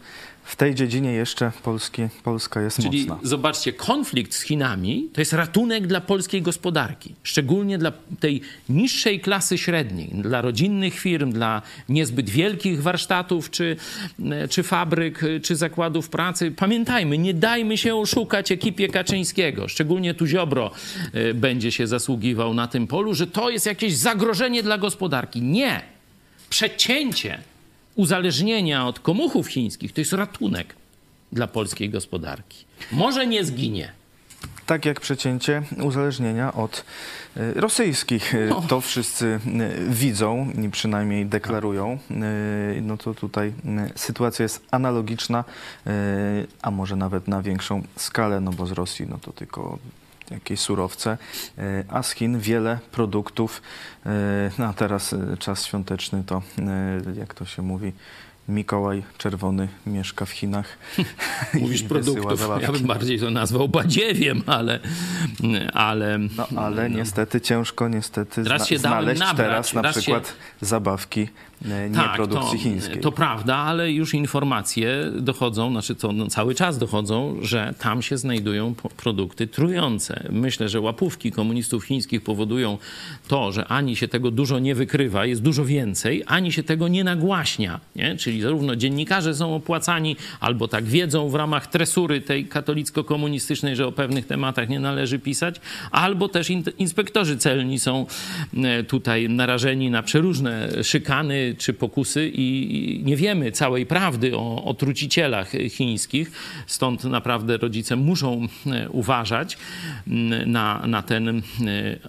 w 0.46 0.56
tej 0.56 0.74
dziedzinie 0.74 1.12
jeszcze 1.12 1.52
Polski, 1.62 2.02
Polska 2.24 2.60
jest 2.60 2.82
Czyli 2.82 3.06
mocna. 3.06 3.28
zobaczcie, 3.28 3.72
konflikt 3.72 4.34
z 4.34 4.42
Chinami 4.42 5.08
to 5.12 5.20
jest 5.20 5.32
ratunek 5.32 5.86
dla 5.86 6.00
polskiej 6.00 6.42
gospodarki, 6.42 7.14
szczególnie 7.22 7.78
dla 7.78 7.92
tej 8.20 8.40
niższej 8.68 9.20
klasy 9.20 9.58
średniej, 9.58 10.08
dla 10.14 10.40
rodzinnych 10.40 10.98
firm, 10.98 11.32
dla 11.32 11.62
niezbyt 11.88 12.30
wielkich 12.30 12.82
warsztatów 12.82 13.50
czy, 13.50 13.76
czy 14.50 14.62
fabryk, 14.62 15.20
czy 15.42 15.56
zakładów 15.56 16.08
pracy. 16.08 16.50
Pamiętajmy, 16.50 17.18
nie 17.18 17.34
dajmy 17.34 17.78
się 17.78 17.96
oszukać 17.96 18.52
ekipie 18.52 18.88
Kaczyńskiego, 18.88 19.68
szczególnie 19.68 20.14
tu 20.14 20.26
Ziobro 20.26 20.70
e, 21.12 21.34
będzie 21.34 21.72
się 21.72 21.86
zasługiwał 21.86 22.54
na 22.54 22.68
tym 22.68 22.86
polu, 22.86 23.14
że 23.14 23.26
to 23.26 23.50
jest 23.50 23.66
jakieś 23.66 23.96
zagrożenie 23.96 24.62
dla 24.62 24.78
gospodarki. 24.78 25.42
Nie! 25.42 25.82
Przecięcie 26.50 27.38
uzależnienia 27.96 28.86
od 28.86 29.00
komuchów 29.00 29.48
chińskich 29.48 29.92
to 29.92 30.00
jest 30.00 30.12
ratunek 30.12 30.74
dla 31.32 31.46
polskiej 31.46 31.90
gospodarki. 31.90 32.64
Może 32.92 33.26
nie 33.26 33.44
zginie. 33.44 33.92
Tak 34.66 34.84
jak 34.84 35.00
przecięcie 35.00 35.62
uzależnienia 35.82 36.52
od 36.52 36.84
y, 37.36 37.60
rosyjskich. 37.60 38.34
Y, 38.34 38.46
No. 38.50 38.62
To 38.68 38.80
wszyscy 38.80 39.26
y, 39.26 39.40
widzą 39.90 40.52
przynajmniej 40.72 41.26
deklarują. 41.26 41.98
No 42.82 42.96
to 42.96 43.14
tutaj 43.14 43.52
sytuacja 43.96 44.42
jest 44.42 44.64
analogiczna, 44.70 45.44
a 46.62 46.70
może 46.70 46.96
nawet 46.96 47.28
na 47.28 47.42
większą 47.42 47.82
skalę, 47.96 48.40
no 48.40 48.50
bo 48.50 48.66
z 48.66 48.72
Rosji 48.72 49.06
no 49.08 49.18
to 49.18 49.32
tylko 49.32 49.78
jakieś 50.30 50.60
surowce, 50.60 51.18
y, 51.58 51.84
a 51.88 52.02
z 52.02 52.10
Chin 52.12 52.38
wiele 52.40 52.78
produktów. 52.92 53.62
y, 54.06 54.10
No 54.58 54.64
a 54.66 54.72
teraz 54.72 55.12
y, 55.12 55.36
czas 55.38 55.64
świąteczny 55.66 56.24
to, 56.26 56.42
jak 57.18 57.34
to 57.34 57.44
się 57.44 57.62
mówi, 57.62 57.92
Mikołaj 58.48 59.02
Czerwony 59.18 59.68
mieszka 59.86 60.24
w 60.26 60.30
Chinach. 60.30 60.66
Mówisz 61.54 61.82
produktów. 61.82 62.40
Ja 62.62 62.72
bym 62.72 62.86
bardziej 62.86 63.20
to 63.20 63.30
nazwał 63.30 63.68
badziewiem, 63.68 64.42
ale, 64.46 64.80
ale 65.72 66.18
No 66.18 66.46
ale 66.62 66.90
niestety 66.90 67.40
ciężko 67.40 67.88
niestety 67.88 68.44
Raz 68.44 68.62
zna- 68.62 68.66
się 68.68 68.78
znaleźć 68.78 69.20
nabrać, 69.20 69.36
teraz 69.46 69.74
na 69.74 69.82
raz 69.82 69.94
się- 69.94 70.00
przykład 70.00 70.32
zabawki 70.60 71.28
e, 71.64 71.90
nie 71.90 72.08
produkcji 72.14 72.58
to, 72.58 72.64
chińskiej. 72.64 73.00
To 73.00 73.12
prawda, 73.12 73.56
ale 73.56 73.92
już 73.92 74.14
informacje 74.14 75.12
dochodzą, 75.20 75.70
znaczy 75.70 75.94
to 75.94 76.12
no, 76.12 76.26
cały 76.26 76.54
czas 76.54 76.78
dochodzą, 76.78 77.36
że 77.42 77.74
tam 77.78 78.02
się 78.02 78.18
znajdują 78.18 78.74
produkty 78.96 79.46
trujące. 79.46 80.26
Myślę, 80.30 80.68
że 80.68 80.80
łapówki 80.80 81.32
komunistów 81.32 81.84
chińskich 81.84 82.22
powodują 82.22 82.78
to, 83.28 83.52
że 83.52 83.64
ani 83.64 83.96
się 83.96 84.08
tego 84.08 84.30
dużo 84.30 84.58
nie 84.58 84.74
wykrywa, 84.74 85.26
jest 85.26 85.42
dużo 85.42 85.64
więcej, 85.64 86.22
ani 86.26 86.52
się 86.52 86.62
tego 86.62 86.88
nie 86.88 87.04
nagłaśnia. 87.04 87.80
Nie? 87.96 88.16
Czyli 88.16 88.40
zarówno 88.40 88.76
dziennikarze 88.76 89.34
są 89.34 89.54
opłacani, 89.54 90.16
albo 90.40 90.68
tak 90.68 90.84
wiedzą 90.84 91.28
w 91.28 91.34
ramach 91.34 91.66
tresury 91.66 92.20
tej 92.20 92.46
katolicko-komunistycznej, 92.46 93.76
że 93.76 93.86
o 93.86 93.92
pewnych 93.92 94.26
tematach 94.26 94.68
nie 94.68 94.80
należy 94.80 95.18
pisać, 95.18 95.60
albo 95.90 96.28
też 96.28 96.50
in- 96.50 96.64
inspektorzy 96.78 97.36
celni 97.36 97.78
są 97.78 98.06
e, 98.56 98.84
tutaj 98.84 99.28
narażeni 99.28 99.90
na 99.90 100.02
przeróżne 100.02 100.84
szykany 100.84 101.45
czy 101.54 101.72
pokusy 101.72 102.30
i 102.34 103.00
nie 103.04 103.16
wiemy 103.16 103.52
całej 103.52 103.86
prawdy 103.86 104.36
o, 104.36 104.64
o 104.64 104.74
trucicielach 104.74 105.52
chińskich. 105.70 106.32
Stąd 106.66 107.04
naprawdę 107.04 107.56
rodzice 107.56 107.96
muszą 107.96 108.48
e, 108.66 108.90
uważać 108.90 109.58
na, 110.46 110.86
na 110.86 111.02
ten 111.02 111.28
e, 111.28 111.42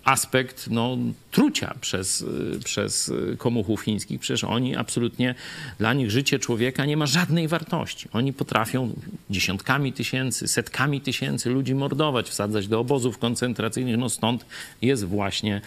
aspekt 0.04 0.68
no, 0.72 0.98
trucia 1.32 1.76
przez, 1.82 2.26
e, 2.56 2.60
przez 2.60 3.12
komuchów 3.38 3.82
chińskich. 3.82 4.20
Przecież 4.20 4.44
oni 4.44 4.76
absolutnie, 4.76 5.36
dla 5.78 5.94
nich 5.94 6.12
życie 6.12 6.40
człowieka 6.40 6.86
nie 6.86 6.98
ma 6.98 7.06
żadnej 7.06 7.48
wartości. 7.48 8.08
Oni 8.14 8.34
potrafią 8.34 8.94
dziesiątkami 9.30 9.94
tysięcy, 9.94 10.48
setkami 10.48 11.02
tysięcy 11.02 11.50
ludzi 11.50 11.76
mordować, 11.76 12.30
wsadzać 12.30 12.68
do 12.68 12.80
obozów 12.80 13.18
koncentracyjnych. 13.18 13.98
No 13.98 14.10
stąd 14.10 14.46
jest 14.82 15.06
właśnie 15.06 15.62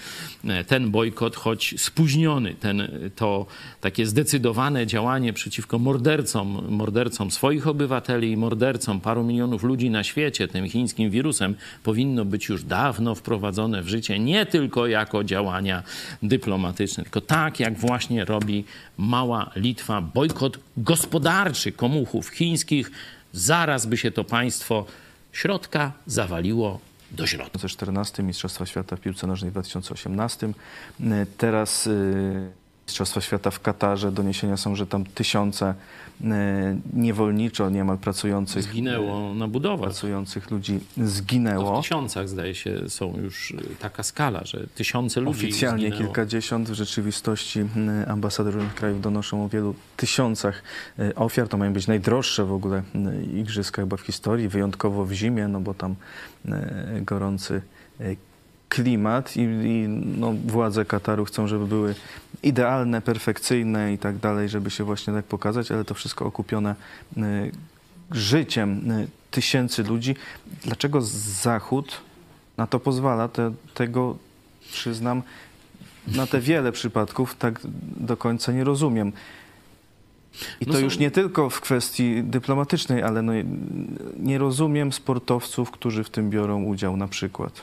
ten 0.66 0.90
bojkot, 0.90 1.36
choć 1.36 1.74
spóźniony, 1.78 2.54
ten, 2.54 2.88
to 3.16 3.46
takie 3.80 4.06
zdecydowane 4.06 4.86
działanie 4.86 5.32
przeciwko 5.32 5.78
mordercom, 5.78 6.66
mordercom 6.68 7.30
swoich 7.30 7.66
obywateli 7.66 8.32
i 8.32 8.36
mordercom 8.36 9.00
paru 9.00 9.24
milionów 9.24 9.62
ludzi 9.62 9.90
na 9.90 10.04
świecie, 10.04 10.48
tym 10.48 10.68
chińskim 10.68 11.10
wirusem, 11.10 11.54
powinno 11.82 12.24
być 12.24 12.48
już 12.48 12.64
dawno 12.64 13.14
wprowadzone 13.14 13.82
w 13.82 13.88
życie, 13.88 14.18
nie 14.18 14.46
tylko 14.46 14.86
jako 14.86 15.24
działania 15.24 15.82
dyplomatyczne, 16.22 17.04
tylko 17.04 17.20
tak 17.20 17.60
jak 17.60 17.78
właśnie 17.78 18.24
robi 18.24 18.64
mała 18.98 19.50
Litwa, 19.56 20.00
bojkot 20.00 20.58
gospodarczy 20.76 21.72
komuchów 21.72 22.28
chińskich. 22.28 22.90
Zaraz 23.32 23.86
by 23.86 23.96
się 23.96 24.10
to 24.10 24.24
państwo 24.24 24.86
środka 25.32 25.92
zawaliło 26.06 26.80
do 27.12 27.26
środka. 27.26 27.50
2014 27.50 28.22
Mistrzostwa 28.22 28.66
Świata 28.66 28.96
w 28.96 29.00
piłce 29.00 29.26
nożnej 29.26 29.50
w 29.50 29.54
2018. 29.54 30.46
E, 30.46 31.26
Teraz 31.38 31.86
e, 31.86 31.90
Mistrzostwa 32.90 33.20
Świata 33.20 33.50
w 33.50 33.60
Katarze. 33.60 34.12
Doniesienia 34.12 34.56
są, 34.56 34.76
że 34.76 34.86
tam 34.86 35.04
tysiące 35.04 35.74
e, 36.24 36.76
niewolniczo 36.92 37.70
niemal 37.70 37.98
pracujących, 37.98 38.62
Zginęło 38.62 39.34
na 39.34 39.48
budowach. 39.48 39.80
pracujących 39.90 40.50
ludzi 40.50 40.78
To 40.78 41.02
w 41.02 41.08
zginęło. 41.08 41.82
tysiącach, 41.82 42.28
zdaje 42.28 42.54
się, 42.54 42.88
są 42.88 43.16
już 43.22 43.50
y, 43.50 43.56
taka 43.78 44.02
skala, 44.02 44.44
że 44.44 44.66
tysiące 44.74 45.20
ludzi 45.20 45.38
Oficjalnie 45.38 45.86
zginęło. 45.86 46.02
kilkadziesiąt, 46.02 46.70
w 46.70 46.74
rzeczywistości 46.74 47.60
mm, 47.60 48.10
ambasadorzy 48.10 48.56
różnych 48.58 48.74
krajów 48.74 49.00
donoszą 49.00 49.44
o 49.44 49.48
wielu 49.48 49.74
tysiącach 49.96 50.62
ofiar. 51.16 51.48
To 51.48 51.56
mają 51.56 51.72
być 51.72 51.86
najdroższe 51.86 52.44
w 52.44 52.52
ogóle 52.52 52.82
igrzyska 53.34 53.82
chyba 53.82 53.96
w 53.96 54.00
historii, 54.00 54.48
wyjątkowo 54.48 55.04
w 55.04 55.12
zimie, 55.12 55.48
no 55.48 55.60
bo 55.60 55.74
tam 55.74 55.94
gorący 57.02 57.62
klimat 58.70 59.36
i, 59.36 59.40
i 59.40 59.88
no, 60.18 60.32
władze 60.46 60.84
Kataru 60.84 61.24
chcą, 61.24 61.46
żeby 61.46 61.66
były 61.66 61.94
idealne, 62.42 63.02
perfekcyjne 63.02 63.92
i 63.92 63.98
tak 63.98 64.18
dalej, 64.18 64.48
żeby 64.48 64.70
się 64.70 64.84
właśnie 64.84 65.12
tak 65.12 65.24
pokazać, 65.24 65.70
ale 65.70 65.84
to 65.84 65.94
wszystko 65.94 66.26
okupione 66.26 66.74
e, 67.16 67.50
życiem 68.10 68.90
e, 68.90 69.06
tysięcy 69.30 69.82
ludzi. 69.82 70.14
Dlaczego 70.64 71.00
Zachód 71.42 72.00
na 72.56 72.66
to 72.66 72.80
pozwala? 72.80 73.28
Te, 73.28 73.52
tego 73.74 74.16
przyznam, 74.72 75.22
na 76.06 76.26
te 76.26 76.40
wiele 76.40 76.72
przypadków 76.72 77.36
tak 77.36 77.60
do 77.96 78.16
końca 78.16 78.52
nie 78.52 78.64
rozumiem. 78.64 79.12
I 80.60 80.66
No 80.66 80.72
to 80.72 80.78
są- 80.78 80.84
już 80.84 80.98
nie 80.98 81.10
tylko 81.10 81.50
w 81.50 81.60
kwestii 81.60 82.22
dyplomatycznej, 82.24 83.02
ale 83.02 83.22
no, 83.22 83.32
nie 84.16 84.38
rozumiem 84.38 84.92
sportowców, 84.92 85.70
którzy 85.70 86.04
w 86.04 86.10
tym 86.10 86.30
biorą 86.30 86.64
udział 86.64 86.96
na 86.96 87.08
przykład. 87.08 87.62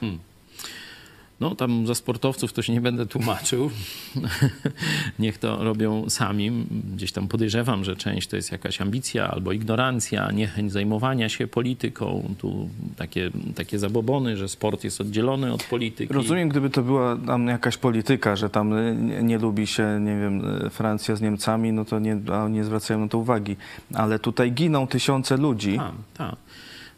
No, 1.40 1.56
tam 1.56 1.88
za 1.88 1.96
sportowców 1.96 2.54
to 2.54 2.62
się 2.62 2.74
nie 2.74 2.82
będę 2.82 3.06
tłumaczył. 3.06 3.72
Niech 5.20 5.38
to 5.38 5.64
robią 5.64 6.10
sami. 6.10 6.66
Gdzieś 6.96 7.12
tam 7.12 7.28
podejrzewam, 7.28 7.84
że 7.84 7.96
część 7.96 8.28
to 8.28 8.36
jest 8.36 8.52
jakaś 8.52 8.82
ambicja 8.82 9.32
albo 9.32 9.52
ignorancja, 9.52 10.32
niechęć 10.32 10.72
zajmowania 10.72 11.30
się 11.30 11.48
polityką. 11.48 12.34
Tu 12.38 12.70
takie, 12.96 13.32
takie 13.56 13.80
zabobony, 13.80 14.38
że 14.38 14.50
sport 14.50 14.84
jest 14.84 15.02
oddzielony 15.02 15.54
od 15.54 15.64
polityki. 15.64 16.14
Rozumiem, 16.14 16.50
gdyby 16.50 16.70
to 16.70 16.84
była 16.84 17.18
tam 17.18 17.48
jakaś 17.48 17.78
polityka, 17.78 18.36
że 18.36 18.50
tam 18.50 18.74
nie, 19.08 19.24
nie 19.24 19.38
lubi 19.38 19.68
się, 19.68 20.00
nie 20.02 20.20
wiem, 20.20 20.42
Francja 20.70 21.16
z 21.16 21.22
Niemcami, 21.22 21.74
no 21.74 21.86
to 21.86 22.00
nie, 22.00 22.18
nie 22.50 22.64
zwracają 22.64 23.00
na 23.00 23.08
to 23.08 23.18
uwagi. 23.18 23.56
Ale 23.94 24.20
tutaj 24.20 24.52
giną 24.52 24.88
tysiące 24.88 25.38
ludzi, 25.38 25.78
Tak, 25.78 25.94
tak. 26.14 26.36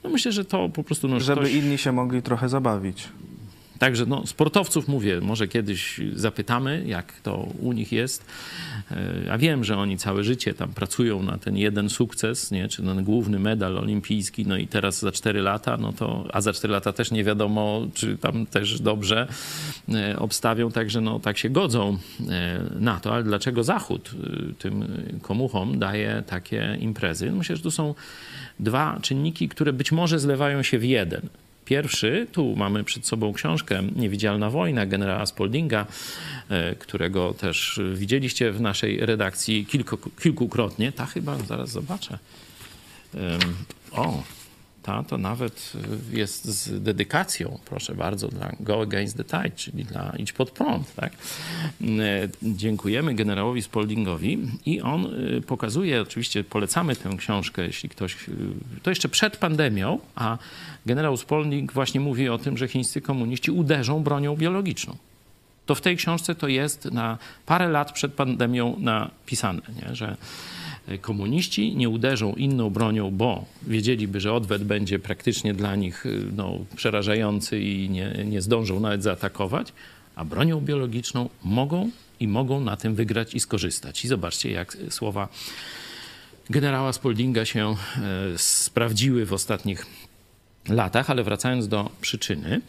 No 0.03 0.09
myślę, 0.09 0.31
że 0.31 0.45
to 0.45 0.69
po 0.69 0.83
prostu... 0.83 1.07
No, 1.07 1.19
żeby 1.19 1.41
ktoś... 1.41 1.53
inni 1.53 1.77
się 1.77 1.91
mogli 1.91 2.21
trochę 2.21 2.49
zabawić. 2.49 3.07
Także 3.79 4.05
no, 4.05 4.27
sportowców 4.27 4.87
mówię, 4.87 5.21
może 5.21 5.47
kiedyś 5.47 6.01
zapytamy, 6.13 6.83
jak 6.85 7.13
to 7.21 7.37
u 7.59 7.73
nich 7.73 7.91
jest. 7.91 8.25
E, 8.91 9.31
A 9.31 9.37
wiem, 9.37 9.63
że 9.63 9.77
oni 9.77 9.97
całe 9.97 10.23
życie 10.23 10.53
tam 10.53 10.73
pracują 10.73 11.23
na 11.23 11.37
ten 11.37 11.57
jeden 11.57 11.89
sukces, 11.89 12.51
nie? 12.51 12.67
czy 12.67 12.83
ten 12.83 13.03
główny 13.03 13.39
medal 13.39 13.77
olimpijski, 13.77 14.45
no 14.45 14.57
i 14.57 14.67
teraz 14.67 14.99
za 14.99 15.11
4 15.11 15.41
lata, 15.41 15.77
no 15.77 15.93
to, 15.93 16.25
a 16.33 16.41
za 16.41 16.53
4 16.53 16.71
lata 16.71 16.93
też 16.93 17.11
nie 17.11 17.23
wiadomo, 17.23 17.87
czy 17.93 18.17
tam 18.17 18.45
też 18.45 18.81
dobrze 18.81 19.27
e, 19.89 20.19
obstawią, 20.19 20.71
także 20.71 21.01
no 21.01 21.19
tak 21.19 21.37
się 21.37 21.49
godzą 21.49 21.97
e, 22.29 22.63
na 22.79 22.99
to, 22.99 23.13
ale 23.13 23.23
dlaczego 23.23 23.63
Zachód 23.63 24.11
tym 24.59 24.87
komuchom 25.21 25.79
daje 25.79 26.23
takie 26.27 26.77
imprezy? 26.79 27.31
Myślę, 27.31 27.55
że 27.55 27.63
tu 27.63 27.71
są 27.71 27.95
dwa 28.59 28.99
czynniki, 29.01 29.49
które 29.49 29.73
być 29.73 29.91
może 29.91 30.19
zlewają 30.19 30.63
się 30.63 30.79
w 30.79 30.83
jeden. 30.83 31.29
Pierwszy, 31.69 32.27
tu 32.31 32.55
mamy 32.55 32.83
przed 32.83 33.07
sobą 33.07 33.33
książkę 33.33 33.83
Niewidzialna 33.95 34.49
wojna 34.49 34.85
generała 34.85 35.25
Spoldinga, 35.25 35.85
e, 36.49 36.75
którego 36.75 37.33
też 37.33 37.79
widzieliście 37.93 38.51
w 38.51 38.61
naszej 38.61 39.05
redakcji 39.05 39.65
kilku, 39.65 39.97
kilkukrotnie. 39.97 40.91
Ta 40.91 41.05
chyba, 41.05 41.37
zaraz 41.37 41.69
zobaczę. 41.69 42.19
O, 43.91 44.23
ta 44.83 45.03
to 45.03 45.17
nawet 45.17 45.73
y, 46.13 46.17
jest 46.17 46.45
z 46.45 46.83
dedykacją, 46.83 47.59
proszę 47.65 47.95
bardzo, 47.95 48.27
dla 48.27 48.51
Go 48.59 48.81
Against 48.81 49.17
the 49.17 49.23
Tide, 49.23 49.55
czyli 49.55 49.85
dla 49.85 50.13
Idź 50.17 50.33
pod 50.33 50.51
prąd. 50.51 50.95
Tak? 50.95 51.13
E, 51.81 51.85
Dziękujemy 52.43 53.15
generałowi 53.15 53.61
Spaldingowi 53.61 54.37
i 54.65 54.81
on 54.81 55.05
y, 55.05 55.41
pokazuje, 55.41 56.01
oczywiście 56.01 56.43
polecamy 56.43 56.95
tę 56.95 57.09
książkę, 57.17 57.61
jeśli 57.61 57.89
ktoś, 57.89 58.29
y, 58.29 58.31
to 58.83 58.91
jeszcze 58.91 59.09
przed 59.09 59.37
pandemią, 59.37 59.99
a 60.15 60.37
generał 60.85 61.17
Spalding 61.17 61.73
właśnie 61.73 61.99
mówi 61.99 62.29
o 62.29 62.37
tym, 62.37 62.57
że 62.57 62.67
chińscy 62.67 63.01
komuniści 63.01 63.51
uderzą 63.51 64.03
bronią 64.03 64.35
biologiczną 64.35 64.97
to 65.69 65.75
w 65.75 65.81
tej 65.81 65.97
książce 65.97 66.35
to 66.35 66.47
jest 66.47 66.85
na 66.85 67.17
parę 67.45 67.67
lat 67.67 67.91
przed 67.91 68.13
pandemią 68.13 68.75
napisane, 68.79 69.61
nie? 69.81 69.95
że 69.95 70.17
komuniści 71.01 71.75
nie 71.75 71.89
uderzą 71.89 72.33
inną 72.33 72.69
bronią, 72.69 73.11
bo 73.11 73.45
wiedzieliby, 73.67 74.21
że 74.21 74.33
odwet 74.33 74.63
będzie 74.63 74.99
praktycznie 74.99 75.53
dla 75.53 75.75
nich 75.75 76.05
no, 76.35 76.59
przerażający 76.75 77.59
i 77.59 77.89
nie, 77.89 78.23
nie 78.25 78.41
zdążą 78.41 78.79
nawet 78.79 79.03
zaatakować, 79.03 79.73
a 80.15 80.25
bronią 80.25 80.61
biologiczną 80.61 81.29
mogą 81.43 81.89
i 82.19 82.27
mogą 82.27 82.61
na 82.61 82.77
tym 82.77 82.95
wygrać 82.95 83.33
i 83.35 83.39
skorzystać. 83.39 84.05
I 84.05 84.07
zobaczcie, 84.07 84.51
jak 84.51 84.77
słowa 84.89 85.27
generała 86.49 86.93
Spoldinga 86.93 87.45
się 87.45 87.69
e, 87.69 87.75
sprawdziły 88.37 89.25
w 89.25 89.33
ostatnich 89.33 89.85
latach, 90.67 91.09
ale 91.09 91.23
wracając 91.23 91.67
do 91.67 91.89
przyczyny, 92.01 92.61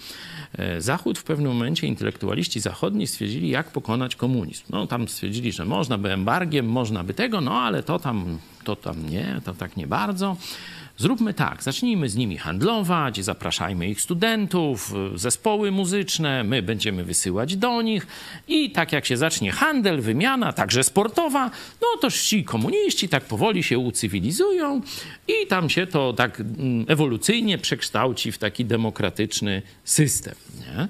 e, 0.58 0.80
Zachód 0.80 1.18
w 1.18 1.24
pewnym 1.24 1.52
momencie, 1.52 1.86
intelektualiści 1.86 2.60
zachodni 2.60 3.06
stwierdzili, 3.06 3.48
jak 3.48 3.70
pokonać 3.70 4.16
komunizm. 4.16 4.64
No 4.70 4.86
tam 4.86 5.08
stwierdzili, 5.08 5.52
że 5.52 5.64
można 5.64 5.98
by 5.98 6.12
embargiem, 6.12 6.66
można 6.66 7.04
by 7.04 7.14
tego, 7.14 7.40
no 7.40 7.60
ale 7.60 7.82
to 7.82 7.98
tam, 7.98 8.38
to 8.64 8.76
tam 8.76 9.08
nie, 9.08 9.40
to 9.44 9.54
tak 9.54 9.76
nie 9.76 9.86
bardzo. 9.86 10.36
Zróbmy 11.00 11.34
tak, 11.34 11.62
zacznijmy 11.62 12.08
z 12.08 12.16
nimi 12.16 12.38
handlować, 12.38 13.24
zapraszajmy 13.24 13.88
ich 13.88 14.00
studentów, 14.00 14.94
zespoły 15.14 15.70
muzyczne, 15.70 16.44
my 16.44 16.62
będziemy 16.62 17.04
wysyłać 17.04 17.56
do 17.56 17.82
nich 17.82 18.06
i 18.48 18.70
tak 18.70 18.92
jak 18.92 19.06
się 19.06 19.16
zacznie 19.16 19.52
handel, 19.52 20.00
wymiana, 20.00 20.52
także 20.52 20.84
sportowa, 20.84 21.50
no 21.82 21.86
to 22.00 22.10
ci 22.10 22.44
komuniści 22.44 23.08
tak 23.08 23.24
powoli 23.24 23.62
się 23.62 23.78
ucywilizują 23.78 24.80
i 25.28 25.46
tam 25.46 25.70
się 25.70 25.86
to 25.86 26.12
tak 26.12 26.40
mm, 26.40 26.84
ewolucyjnie 26.88 27.58
przekształci 27.58 28.32
w 28.32 28.38
taki 28.38 28.64
demokratyczny 28.64 29.62
system. 29.84 30.34
Nie? 30.60 30.88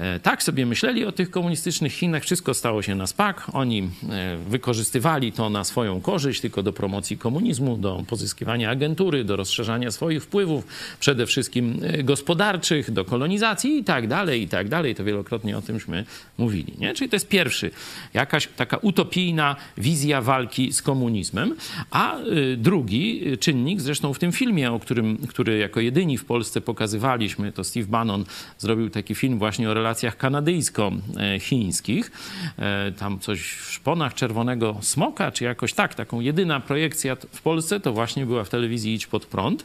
E, 0.00 0.20
Tak 0.20 0.42
sobie 0.42 0.66
myśleli 0.66 1.04
o 1.04 1.12
tych 1.12 1.30
komunistycznych 1.30 1.92
Chinach, 1.92 2.22
wszystko 2.22 2.54
stało 2.54 2.82
się 2.82 2.94
na 2.94 3.06
spak. 3.06 3.46
Oni 3.52 3.90
e, 4.10 4.36
wykorzystywali 4.48 5.32
to 5.32 5.50
na 5.50 5.64
swoją 5.64 6.00
korzyść, 6.00 6.40
tylko 6.40 6.62
do 6.62 6.72
promocji 6.72 7.18
komunizmu, 7.18 7.76
do 7.76 8.04
pozyskiwania 8.08 8.70
agentury, 8.70 9.24
do 9.24 9.36
rozszerzania 9.36 9.90
swoich 9.90 10.22
wpływów, 10.22 10.66
przede 11.00 11.26
wszystkim 11.26 11.80
e, 11.82 12.02
gospodarczych, 12.02 12.90
do 12.90 13.04
kolonizacji 13.04 13.78
i 13.78 13.84
tak 13.84 14.08
dalej, 14.08 14.42
i 14.42 14.48
tak 14.48 14.68
dalej. 14.68 14.94
To 14.94 15.04
wielokrotnie 15.04 15.58
o 15.58 15.62
tymśmy 15.62 16.04
mówili. 16.38 16.72
Nie? 16.78 16.94
Czyli 16.94 17.10
to 17.10 17.16
jest 17.16 17.28
pierwszy, 17.28 17.70
jakaś 18.14 18.46
taka 18.56 18.76
utopijna 18.76 19.56
wizja 19.78 20.20
walki 20.22 20.72
z 20.72 20.82
komunizmem. 20.82 21.56
A 21.90 22.16
drugi 22.56 23.22
czynnik, 23.40 23.80
zresztą 23.80 24.14
w 24.14 24.18
tym 24.18 24.32
filmie, 24.32 24.72
o 24.72 24.80
którym, 24.80 25.18
który 25.28 25.58
jako 25.58 25.80
jedyni 25.80 26.18
w 26.18 26.24
Polsce 26.24 26.60
pokazywaliśmy, 26.60 27.52
to 27.52 27.64
Steve 27.64 27.86
Bannon 27.86 28.24
zrobił 28.58 28.90
taki 28.90 29.14
film 29.14 29.38
właśnie 29.38 29.70
o 29.70 29.74
relacjach 29.90 30.16
kanadyjsko-chińskich. 30.16 32.10
E, 32.58 32.92
Tam 32.92 33.18
coś 33.18 33.40
w 33.40 33.72
szponach 33.72 34.14
czerwonego 34.14 34.76
smoka, 34.80 35.32
czy 35.32 35.44
jakoś 35.44 35.72
tak, 35.72 35.94
taką 35.94 36.20
jedyna 36.20 36.60
projekcja 36.60 37.16
w 37.16 37.42
Polsce 37.42 37.80
to 37.80 37.92
właśnie 37.92 38.26
była 38.26 38.44
w 38.44 38.48
telewizji 38.48 38.94
Idź 38.94 39.06
pod 39.06 39.26
prąd. 39.26 39.64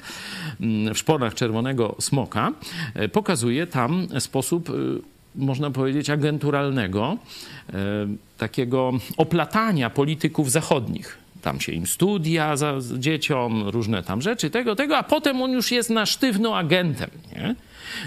Mm, 0.62 0.94
W 0.94 0.98
szponach 0.98 1.34
czerwonego 1.34 1.96
smoka 2.00 2.52
e, 2.94 3.08
pokazuje 3.10 3.68
tam 3.68 4.08
sposób 4.20 4.72
można 5.36 5.72
powiedzieć, 5.72 6.10
agenturalnego, 6.10 7.18
e, 7.70 7.74
takiego 8.38 8.92
oplatania 9.18 9.90
polityków 9.90 10.52
zachodnich. 10.52 11.18
Tam 11.42 11.60
się 11.60 11.72
im 11.72 11.88
studia 11.88 12.58
za, 12.58 12.74
dzieciom, 12.98 13.70
różne 13.70 14.04
tam 14.04 14.22
rzeczy, 14.22 14.50
tego, 14.50 14.76
tego, 14.76 14.98
a 14.98 15.04
potem 15.04 15.42
on 15.42 15.52
już 15.52 15.72
jest 15.72 15.90
na 15.90 16.06
sztywno 16.06 16.58
agentem. 16.58 17.10
Nie? 17.36 17.56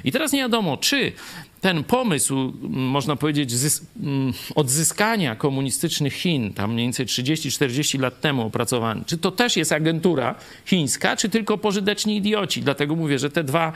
I 0.04 0.12
teraz 0.12 0.32
nie 0.32 0.40
wiadomo, 0.40 0.76
czy 0.76 1.12
ten 1.60 1.84
pomysł, 1.84 2.34
m, 2.38 2.70
można 2.70 3.16
powiedzieć, 3.16 3.52
zys- 3.52 3.82
m, 4.02 4.32
odzyskania 4.54 5.36
komunistycznych 5.36 6.14
Chin, 6.14 6.52
tam 6.52 6.72
mniej 6.72 6.86
więcej 6.86 7.06
30-40 7.06 8.00
lat 8.00 8.20
temu 8.20 8.46
opracowany, 8.46 9.02
czy 9.06 9.18
to 9.18 9.30
też 9.30 9.56
jest 9.56 9.72
agentura 9.72 10.34
chińska, 10.64 11.16
czy 11.16 11.28
tylko 11.28 11.58
pożyteczni 11.58 12.16
idioci. 12.16 12.62
Dlatego 12.62 12.96
mówię, 12.96 13.18
że 13.18 13.30
te 13.30 13.44
dwa 13.44 13.72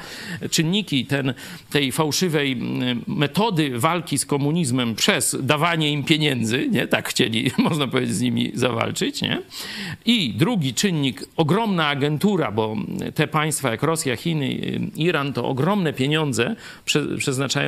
czynniki 0.51 1.07
ten, 1.07 1.35
tej 1.71 1.93
fałszywej 1.93 2.53
m, 2.53 3.03
metody 3.07 3.79
walki 3.79 4.19
z 4.19 4.27
komunizmem 4.27 4.95
przez 4.95 5.37
dawanie 5.43 5.93
im 5.93 6.05
pieniędzy, 6.05 6.69
nie? 6.71 6.87
tak 6.87 7.09
chcieli, 7.09 7.51
można 7.59 7.87
powiedzieć, 7.87 8.15
z 8.15 8.21
nimi 8.21 8.53
zawalczyć, 8.55 9.23
nie? 9.23 9.43
i 10.07 10.35
drugi 10.35 10.75
czynnik, 10.75 11.25
ogromna 11.37 11.87
agentura, 11.89 12.53
bo 12.53 12.77
te 13.15 13.27
państwa 13.27 13.71
jak 13.71 13.83
Rosja, 13.83 14.17
Chiny, 14.17 14.81
Iran, 14.97 15.33
to 15.33 15.49
ogromne 15.49 15.93
pieniądze 15.93 16.57
prze, 16.85 17.19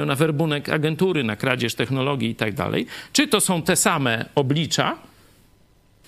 na 0.04 0.14
werbunek 0.14 0.68
agentury, 0.68 1.24
na 1.24 1.36
kradzież 1.36 1.74
technologii 1.74 2.30
i 2.30 2.34
tak 2.34 2.54
dalej. 2.54 2.86
Czy 3.12 3.28
to 3.28 3.40
są 3.40 3.62
te 3.62 3.76
same 3.76 4.24
oblicza, 4.34 4.96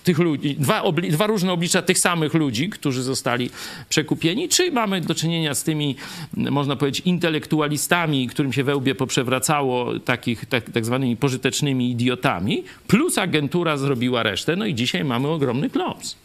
tych 0.07 0.19
ludzi, 0.19 0.55
dwa, 0.55 0.81
obli- 0.81 1.11
dwa 1.11 1.27
różne 1.27 1.51
oblicza 1.51 1.81
tych 1.81 1.99
samych 1.99 2.33
ludzi, 2.33 2.69
którzy 2.69 3.03
zostali 3.03 3.49
przekupieni, 3.89 4.49
czy 4.49 4.71
mamy 4.71 5.01
do 5.01 5.15
czynienia 5.15 5.55
z 5.55 5.63
tymi, 5.63 5.95
można 6.33 6.75
powiedzieć, 6.75 7.05
intelektualistami, 7.05 8.27
którym 8.27 8.53
się 8.53 8.63
we 8.63 8.75
łbie 8.75 8.95
poprzewracało, 8.95 9.99
takich 9.99 10.45
tak, 10.45 10.69
tak 10.69 10.85
zwanymi 10.85 11.17
pożytecznymi 11.17 11.91
idiotami, 11.91 12.63
plus 12.87 13.17
agentura 13.17 13.77
zrobiła 13.77 14.23
resztę, 14.23 14.55
no 14.55 14.65
i 14.65 14.75
dzisiaj 14.75 15.03
mamy 15.03 15.27
ogromny 15.27 15.69
klops. 15.69 16.15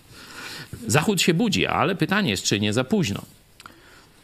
Zachód 0.86 1.22
się 1.22 1.34
budzi, 1.34 1.66
ale 1.66 1.94
pytanie 1.94 2.30
jest, 2.30 2.44
czy 2.44 2.60
nie 2.60 2.72
za 2.72 2.84
późno. 2.84 3.22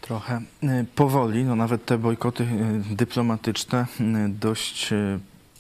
Trochę 0.09 0.41
y, 0.63 0.87
powoli, 0.95 1.45
no 1.45 1.57
nawet 1.57 1.85
te 1.85 1.99
bojkoty 1.99 2.45
y, 2.91 2.95
dyplomatyczne 2.95 3.87
y, 4.01 4.29
dość 4.29 4.91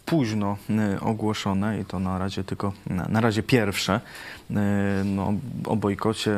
późno 0.06 0.56
ogłoszone 1.00 1.80
i 1.80 1.84
to 1.84 1.98
na 1.98 2.18
razie 2.18 2.44
tylko, 2.44 2.72
na, 3.08 3.20
razie 3.20 3.42
pierwsze. 3.42 4.00
No, 5.04 5.32
o 5.64 5.76
bojkocie 5.76 6.37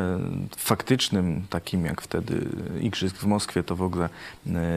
faktycznym, 0.57 1.43
takim 1.51 1.85
jak 1.85 2.01
wtedy 2.01 2.47
Igrzysk 2.81 3.17
w 3.17 3.27
Moskwie, 3.27 3.63
to 3.63 3.77
w 3.77 3.83
ogóle 3.83 4.09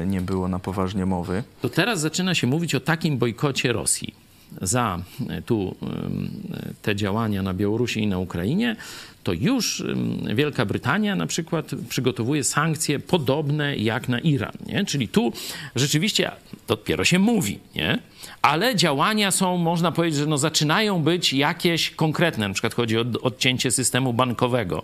nie 0.08 0.22
było 0.22 0.48
na 0.48 0.60
poważnie 0.60 1.06
mowy. 1.06 1.44
To 1.62 1.70
teraz 1.70 2.00
zaczyna 2.00 2.36
się 2.36 2.48
mówić 2.48 2.76
o 2.76 2.80
takim 2.80 3.18
bojkocie 3.18 3.74
Rosji. 3.74 4.23
Za 4.62 5.00
e, 5.30 5.42
tu 5.42 5.76
te 6.82 6.96
działania 6.96 7.44
na 7.44 7.54
Białorusi 7.54 8.00
i 8.00 8.08
na 8.08 8.18
Ukrainie, 8.18 8.76
to 9.24 9.34
już 9.34 9.84
Wielka 10.36 10.66
Brytania 10.66 11.16
na 11.16 11.28
przykład 11.28 11.72
przygotowuje 11.90 12.44
sankcje 12.44 13.00
podobne 13.00 13.78
jak 13.78 14.10
na 14.10 14.20
Iran. 14.20 14.52
Nie? 14.66 14.86
Czyli 14.86 15.08
tu 15.08 15.34
rzeczywiście 15.76 16.32
dopiero 16.68 17.06
się 17.06 17.20
mówi, 17.20 17.60
nie? 17.76 18.00
ale 18.42 18.76
działania 18.76 19.32
są, 19.32 19.58
można 19.58 19.92
powiedzieć, 19.92 20.20
że 20.20 20.26
no 20.26 20.38
zaczynają 20.38 21.04
być 21.04 21.34
jakieś 21.34 21.90
konkretne. 21.90 22.48
Na 22.48 22.54
przykład 22.54 22.74
chodzi 22.74 22.98
o 22.98 23.06
odcięcie 23.22 23.72
systemu 23.72 24.14
bankowego 24.14 24.84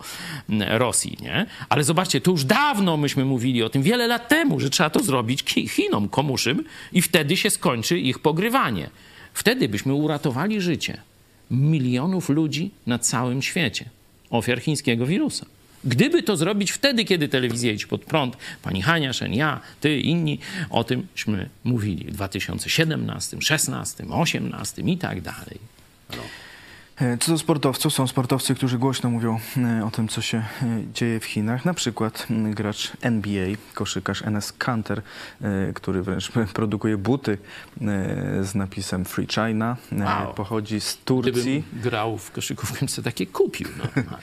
Rosji. 0.69 1.17
Nie? 1.21 1.45
Ale 1.69 1.83
zobaczcie, 1.83 2.21
tu 2.21 2.31
już 2.31 2.43
dawno 2.43 2.97
myśmy 2.97 3.25
mówili 3.25 3.63
o 3.63 3.69
tym, 3.69 3.83
wiele 3.83 4.07
lat 4.07 4.27
temu, 4.27 4.59
że 4.59 4.69
trzeba 4.69 4.89
to 4.89 5.03
zrobić 5.03 5.43
Chinom 5.67 6.09
komuszym 6.09 6.63
i 6.93 7.01
wtedy 7.01 7.37
się 7.37 7.49
skończy 7.49 7.99
ich 7.99 8.19
pogrywanie. 8.19 8.89
Wtedy 9.39 9.69
byśmy 9.69 9.93
uratowali 9.93 10.61
życie 10.61 11.01
milionów 11.51 12.29
ludzi 12.29 12.71
na 12.87 12.99
całym 12.99 13.41
świecie 13.41 13.85
ofiar 14.29 14.61
chińskiego 14.61 15.05
wirusa. 15.05 15.45
Gdyby 15.83 16.23
to 16.23 16.37
zrobić 16.37 16.71
wtedy, 16.71 17.05
kiedy 17.05 17.27
telewizja 17.27 17.71
idzie 17.71 17.87
pod 17.87 18.05
prąd, 18.05 18.37
pani 18.61 18.81
Haniaszen, 18.81 19.33
ja, 19.33 19.61
ty, 19.81 19.99
inni, 19.99 20.39
o 20.69 20.83
tymśmy 20.83 21.49
mówili 21.63 22.05
w 22.05 22.11
2017, 22.11 23.41
16, 23.41 24.05
18 24.09 24.81
i 24.81 24.97
tak 24.97 25.21
dalej. 25.21 25.59
E, 27.01 27.17
Co 27.17 27.31
do 27.31 27.37
sportowców, 27.37 27.93
są 27.93 28.07
sportowcy, 28.07 28.55
którzy 28.55 28.77
głośno 28.77 29.09
mówią 29.09 29.39
e, 29.57 29.85
o 29.85 29.91
tym, 29.91 30.07
co 30.07 30.21
się 30.21 30.37
e, 30.37 30.43
dzieje 30.93 31.19
w 31.19 31.25
Chinach. 31.25 31.65
Na 31.65 31.73
przykład 31.73 32.27
m, 32.29 32.53
gracz 32.53 32.91
NBA, 33.01 33.47
koszykarz 33.73 34.21
NS 34.21 34.53
Kanter, 34.53 35.01
który 35.73 36.01
wręcz 36.03 36.31
produkuje 36.53 36.97
buty 36.97 37.37
z 38.41 38.55
napisem 38.55 39.05
Free 39.05 39.27
China. 39.27 39.77
Wow. 39.91 40.33
Pochodzi 40.33 40.81
z 40.81 40.97
Turcji. 41.05 41.31
Gdybym 41.31 41.63
grał 41.81 42.17
w 42.17 42.31
koszykówkę, 42.31 42.87
sobie 42.87 43.03
takie 43.05 43.27
kupił. 43.27 43.67
No. 43.95 44.03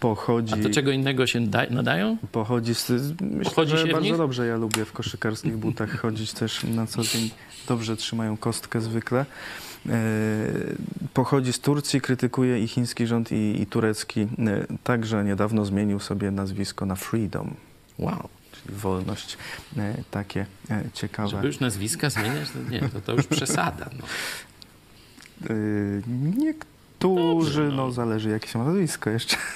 Pochodzi, 0.00 0.54
A 0.54 0.56
do 0.56 0.70
czego 0.70 0.90
innego 0.90 1.26
się 1.26 1.46
da- 1.46 1.66
nadają? 1.70 2.16
pochodzi 2.32 2.74
z... 2.74 2.90
Myślę, 3.20 3.44
Pochodzi 3.50 3.76
że 3.76 3.86
bardzo 3.86 4.16
dobrze. 4.16 4.46
Ja 4.46 4.56
lubię 4.56 4.84
w 4.84 4.92
koszykarskich 4.92 5.56
butach 5.56 5.98
chodzić 6.00 6.32
też 6.32 6.64
na 6.64 6.86
co 6.86 7.02
dzień. 7.02 7.30
Dobrze 7.68 7.96
trzymają 7.96 8.36
kostkę 8.36 8.80
zwykle. 8.80 9.26
E, 9.86 9.90
Pochodzi 11.14 11.52
z 11.52 11.60
Turcji, 11.60 12.00
krytykuje 12.00 12.62
i 12.62 12.68
chiński 12.68 13.06
rząd, 13.06 13.32
i, 13.32 13.62
i 13.62 13.66
turecki. 13.66 14.20
E, 14.20 14.28
Także 14.84 15.24
niedawno 15.24 15.64
zmienił 15.64 16.00
sobie 16.00 16.30
nazwisko 16.30 16.86
na 16.86 16.94
Freedom, 16.94 17.54
Wow. 17.98 18.28
czyli 18.52 18.74
wolność. 18.76 19.38
E, 19.76 19.94
Takie 20.10 20.46
ciekawe. 20.94 21.28
Żeby 21.28 21.46
już 21.46 21.60
nazwiska 21.60 22.10
zmieniać, 22.10 22.50
to 22.50 22.70
nie, 22.70 22.80
to, 22.88 23.00
to 23.00 23.12
już 23.12 23.26
przesada. 23.26 23.90
No. 23.98 24.04
Niektórzy, 26.36 27.60
Dobrze, 27.60 27.62
no. 27.68 27.76
no. 27.86 27.92
zależy 27.92 28.30
jakie 28.30 28.48
się 28.48 28.58
ma 28.58 28.64
nazwisko 28.64 29.10
jeszcze. 29.10 29.36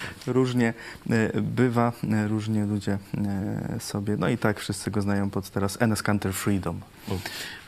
Tak. 0.00 0.34
Różnie 0.34 0.74
e, 1.10 1.40
bywa, 1.40 1.92
e, 2.12 2.28
różnie 2.28 2.66
ludzie 2.66 2.98
e, 3.18 3.80
sobie, 3.80 4.16
no 4.16 4.28
i 4.28 4.38
tak 4.38 4.60
wszyscy 4.60 4.90
go 4.90 5.02
znają 5.02 5.30
pod 5.30 5.50
teraz 5.50 5.82
NS 5.82 6.02
Counter 6.02 6.32
Freedom. 6.32 6.80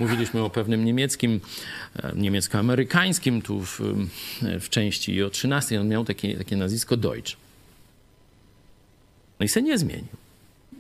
Mówiliśmy 0.01 0.43
o 0.43 0.51
pewnym 0.51 0.85
niemieckim, 0.85 1.41
niemiecko-amerykańskim 2.15 3.43
tu 3.43 3.61
w, 3.61 3.81
w 4.61 4.69
części 4.69 5.23
o 5.23 5.31
13. 5.31 5.81
On 5.81 5.89
miał 5.89 6.05
takie, 6.05 6.37
takie 6.37 6.57
nazwisko 6.57 6.97
Deutsch. 6.97 7.37
No 9.41 9.47
i 9.47 9.49
se 9.49 9.63
nie 9.63 9.79
zmienił. 9.79 10.17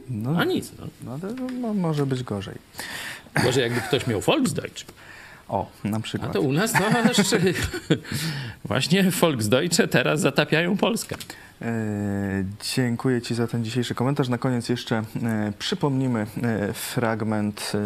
No, 0.09 0.39
A 0.39 0.45
nic. 0.45 0.73
No. 0.79 0.89
no, 1.03 1.13
ale 1.13 1.35
no, 1.53 1.75
może 1.75 2.07
być 2.07 2.23
gorzej. 2.23 2.55
Może 3.45 3.61
jakby 3.61 3.81
ktoś 3.81 4.07
miał 4.07 4.21
Volksdeutsch, 4.21 4.85
O, 5.49 5.71
na 5.85 5.97
a 5.97 6.01
przykład. 6.01 6.33
to 6.33 6.41
u 6.41 6.53
nas 6.53 6.73
to 6.73 6.79
aż 7.11 7.17
właśnie 8.65 9.11
Volksdeutsche 9.11 9.89
teraz 9.89 10.21
zatapiają 10.21 10.77
Polskę. 10.77 11.17
E, 11.63 12.45
dziękuję 12.75 13.23
Ci 13.23 13.35
za 13.35 13.47
ten 13.47 13.65
dzisiejszy 13.65 13.95
komentarz. 13.95 14.29
Na 14.29 14.39
koniec 14.39 14.69
jeszcze 14.69 15.03
e, 15.23 15.53
przypomnimy 15.59 16.27
e, 16.43 16.73
fragment 16.73 17.73
e, 17.75 17.79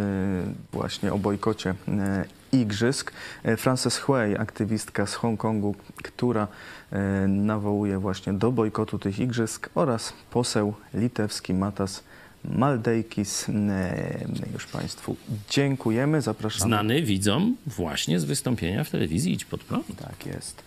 właśnie 0.73 1.13
o 1.13 1.19
bojkocie 1.19 1.75
e, 1.89 2.25
igrzysk. 2.53 3.13
E, 3.45 3.57
Frances 3.57 3.99
Hui, 3.99 4.37
aktywistka 4.39 5.07
z 5.07 5.15
Hongkongu, 5.15 5.75
która 6.05 6.49
e, 6.93 6.99
nawołuje 7.29 7.99
właśnie 7.99 8.33
do 8.33 8.53
bojkotu 8.53 8.99
tych 8.99 9.19
igrzysk 9.19 9.71
oraz 9.75 10.13
poseł 10.31 10.75
litewski 10.95 11.55
Matas 11.55 12.05
Maldeikis. 12.45 13.49
E, 13.49 14.27
Już 14.53 14.67
Państwu 14.67 15.17
dziękujemy. 15.51 16.23
Zapraszamy. 16.23 16.69
Znany 16.69 17.03
widzom 17.03 17.57
właśnie 17.67 18.21
z 18.21 18.25
wystąpienia 18.25 18.85
w 18.85 18.91
telewizji 18.91 19.33
Idź 19.33 19.45
Pod 19.45 19.65
Prąd. 19.65 19.87
Tak 19.97 20.27
jest. 20.27 20.63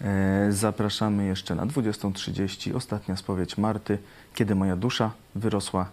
E, 0.00 0.46
Zapraszamy 0.52 1.26
jeszcze 1.26 1.54
na 1.54 1.66
20.30. 1.66 2.74
Ostatnia 2.76 3.16
spowiedź 3.16 3.58
Marty, 3.58 3.98
kiedy 4.34 4.54
moja 4.54 4.76
dusza 4.76 5.10
wyrosła 5.34 5.88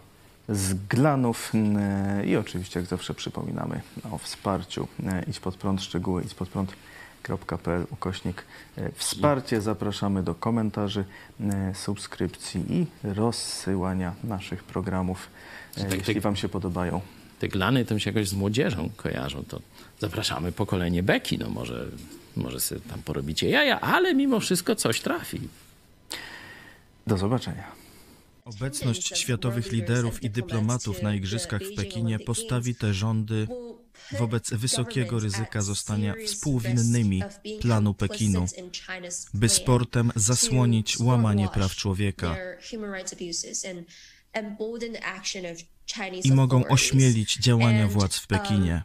z 0.48 0.74
glanów. 0.88 1.52
E, 1.54 2.26
I 2.26 2.36
oczywiście, 2.36 2.80
jak 2.80 2.88
zawsze, 2.88 3.14
przypominamy 3.14 3.80
o 4.10 4.18
wsparciu. 4.18 4.88
E, 5.06 5.22
Idź 5.28 5.40
pod 5.40 5.56
prąd, 5.56 5.82
szczegóły 5.82 6.22
idź 6.22 6.34
pod 6.34 6.48
prąd.pl 6.48 6.91
ukośnik 7.90 8.44
e, 8.76 8.92
wsparcie. 8.92 9.60
Zapraszamy 9.60 10.22
do 10.22 10.34
komentarzy, 10.34 11.04
e, 11.40 11.74
subskrypcji 11.74 12.64
i 12.68 12.86
rozsyłania 13.04 14.14
naszych 14.24 14.64
programów, 14.64 15.28
e, 15.76 15.84
Tak, 15.84 15.98
jeśli. 15.98 16.20
Wam 16.20 16.36
się 16.36 16.48
podobają. 16.48 17.00
Te 17.38 17.48
glany 17.48 17.84
tym 17.84 18.00
się 18.00 18.10
jakoś 18.10 18.28
z 18.28 18.34
młodzieżą 18.34 18.90
kojarzą, 18.96 19.44
to 19.48 19.60
zapraszamy 19.98 20.52
pokolenie 20.52 21.02
Beki, 21.02 21.38
no 21.38 21.50
może, 21.50 21.86
może 22.36 22.60
sobie 22.60 22.80
tam 22.80 23.02
porobicie 23.02 23.50
jaja, 23.50 23.80
ale 23.80 24.14
mimo 24.14 24.40
wszystko 24.40 24.76
coś 24.76 25.00
trafi. 25.00 25.40
Do 27.06 27.18
zobaczenia. 27.18 27.82
Obecność 28.44 29.18
światowych 29.18 29.72
liderów 29.72 30.22
i 30.22 30.30
dyplomatów 30.30 31.02
na 31.02 31.14
igrzyskach 31.14 31.62
w 31.62 31.74
Pekinie 31.74 32.18
postawi 32.18 32.74
te 32.74 32.94
rządy 32.94 33.46
wobec 34.18 34.50
wysokiego 34.50 35.20
ryzyka 35.20 35.62
zostania 35.62 36.14
współwinnymi 36.26 37.22
planu 37.60 37.94
Pekinu, 37.94 38.46
by 39.34 39.48
sportem 39.48 40.12
zasłonić 40.16 40.98
łamanie 40.98 41.48
praw 41.48 41.74
człowieka 41.74 42.36
i 46.24 46.32
mogą 46.32 46.64
ośmielić 46.68 47.36
działania 47.36 47.88
władz 47.88 48.16
w 48.16 48.26
Pekinie. 48.26 48.82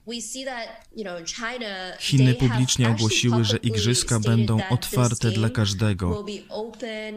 Chiny 2.00 2.34
publicznie 2.36 2.89
ogłosiły, 2.89 3.43
że 3.43 3.58
igrzyska 3.58 4.20
będą 4.20 4.60
otwarte 4.70 5.32
dla 5.32 5.50
każdego, 5.50 6.26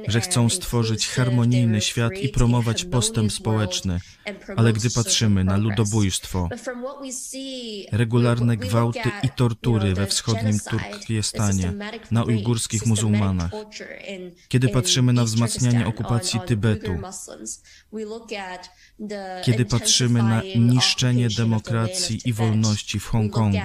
że 0.08 0.20
chcą 0.20 0.48
stworzyć 0.48 1.08
harmonijny 1.08 1.80
świat 1.80 2.12
i 2.22 2.28
promować 2.28 2.84
postęp 2.84 3.32
społeczny, 3.32 4.00
ale 4.56 4.72
gdy 4.72 4.90
patrzymy 4.90 5.44
na 5.44 5.56
ludobójstwo, 5.56 6.48
regularne 7.92 8.56
gwałty 8.56 9.10
i 9.22 9.28
tortury 9.36 9.94
we 9.94 10.06
wschodnim 10.06 10.58
Turkestanie, 10.70 11.72
na 12.10 12.24
ujgurskich 12.24 12.86
muzułmanach, 12.86 13.50
kiedy 14.48 14.68
patrzymy 14.68 15.12
na 15.12 15.24
wzmacnianie 15.24 15.86
okupacji 15.86 16.40
Tybetu, 16.46 16.92
kiedy 19.44 19.64
patrzymy 19.64 19.79
na 20.22 20.42
niszczenie 20.56 21.28
demokracji 21.36 22.20
i 22.24 22.32
wolności 22.32 23.00
w 23.00 23.06
Hongkongu, 23.06 23.58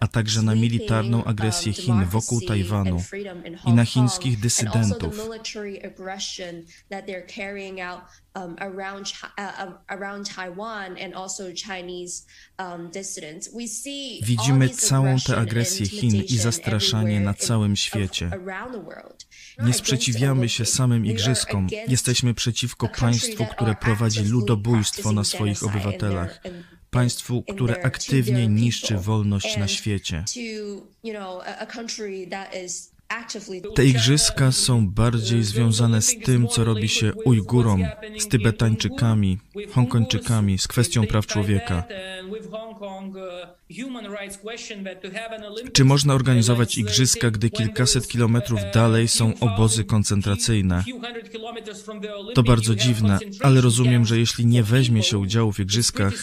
a 0.00 0.06
także 0.06 0.42
na 0.42 0.54
militarną 0.54 1.24
agresję 1.24 1.72
Chin 1.72 2.04
wokół 2.04 2.40
Tajwanu 2.40 3.02
i 3.66 3.72
na 3.72 3.84
chińskich 3.84 4.40
dysydentów. 4.40 5.28
um, 8.34 8.56
uh, 8.58 9.68
um, 12.58 12.90
see 13.68 14.20
Widzimy 14.22 14.68
całą 14.68 15.16
tę 15.26 15.36
agresję 15.36 15.86
Chin 15.86 16.22
i 16.22 16.38
zastraszanie 16.38 17.20
na 17.20 17.34
całym 17.34 17.76
świecie. 17.76 18.30
Nie 19.62 19.72
sprzeciwiamy 19.72 20.48
się 20.48 20.64
samym 20.64 21.06
igrzyskom. 21.06 21.66
Jesteśmy 21.88 22.34
przeciwko 22.34 22.88
państwu, 22.88 23.46
które 23.46 23.74
prowadzi 23.74 24.24
ludobójstwo 24.24 25.12
na 25.18 25.24
swoich 25.24 25.62
obywatelach. 25.62 26.40
Państwu, 26.90 27.42
które 27.42 27.82
aktywnie 27.82 28.48
niszczy 28.48 28.96
wolność 28.96 29.56
na 29.56 29.68
świecie. 29.68 30.24
Te 33.74 33.84
igrzyska 33.84 34.52
są 34.52 34.88
bardziej 34.88 35.42
związane 35.42 36.02
z 36.02 36.18
tym, 36.18 36.48
co 36.48 36.64
robi 36.64 36.88
się 36.88 37.12
Ujgurom, 37.14 37.84
z 38.18 38.28
Tybetańczykami, 38.28 39.38
Hongkończykami, 39.70 40.58
z 40.58 40.68
kwestią 40.68 41.06
praw 41.06 41.26
człowieka. 41.26 41.84
Czy 45.72 45.84
można 45.84 46.14
organizować 46.14 46.78
igrzyska, 46.78 47.30
gdy 47.30 47.50
kilkaset 47.50 48.08
kilometrów 48.08 48.60
dalej 48.74 49.08
są 49.08 49.32
obozy 49.40 49.84
koncentracyjne? 49.84 50.84
To 52.34 52.42
bardzo 52.42 52.74
dziwne, 52.74 53.18
ale 53.42 53.60
rozumiem, 53.60 54.04
że 54.04 54.18
jeśli 54.18 54.46
nie 54.46 54.62
weźmie 54.62 55.02
się 55.02 55.18
udziału 55.18 55.52
w 55.52 55.60
igrzyskach, 55.60 56.14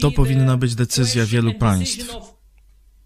To 0.00 0.10
powinna 0.10 0.56
być 0.56 0.74
decyzja 0.74 1.26
wielu 1.26 1.54
państw. 1.54 2.14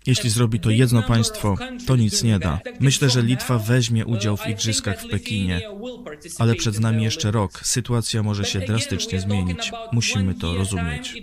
Jeśli 0.06 0.30
zrobi 0.30 0.60
to 0.60 0.70
jedno 0.70 1.02
państwo, 1.02 1.56
to 1.86 1.96
nic 1.96 2.22
nie 2.22 2.38
da. 2.38 2.60
Myślę, 2.80 3.10
że 3.10 3.22
Litwa 3.22 3.58
weźmie 3.58 4.06
udział 4.06 4.36
w 4.36 4.48
igrzyskach 4.48 5.02
w 5.02 5.08
Pekinie, 5.08 5.60
ale 6.38 6.54
przed 6.54 6.80
nami 6.80 7.04
jeszcze 7.04 7.30
rok. 7.30 7.60
Sytuacja 7.66 8.22
może 8.22 8.44
się 8.44 8.60
drastycznie 8.60 9.20
zmienić. 9.20 9.72
Musimy 9.92 10.34
to 10.34 10.54
rozumieć. 10.54 11.22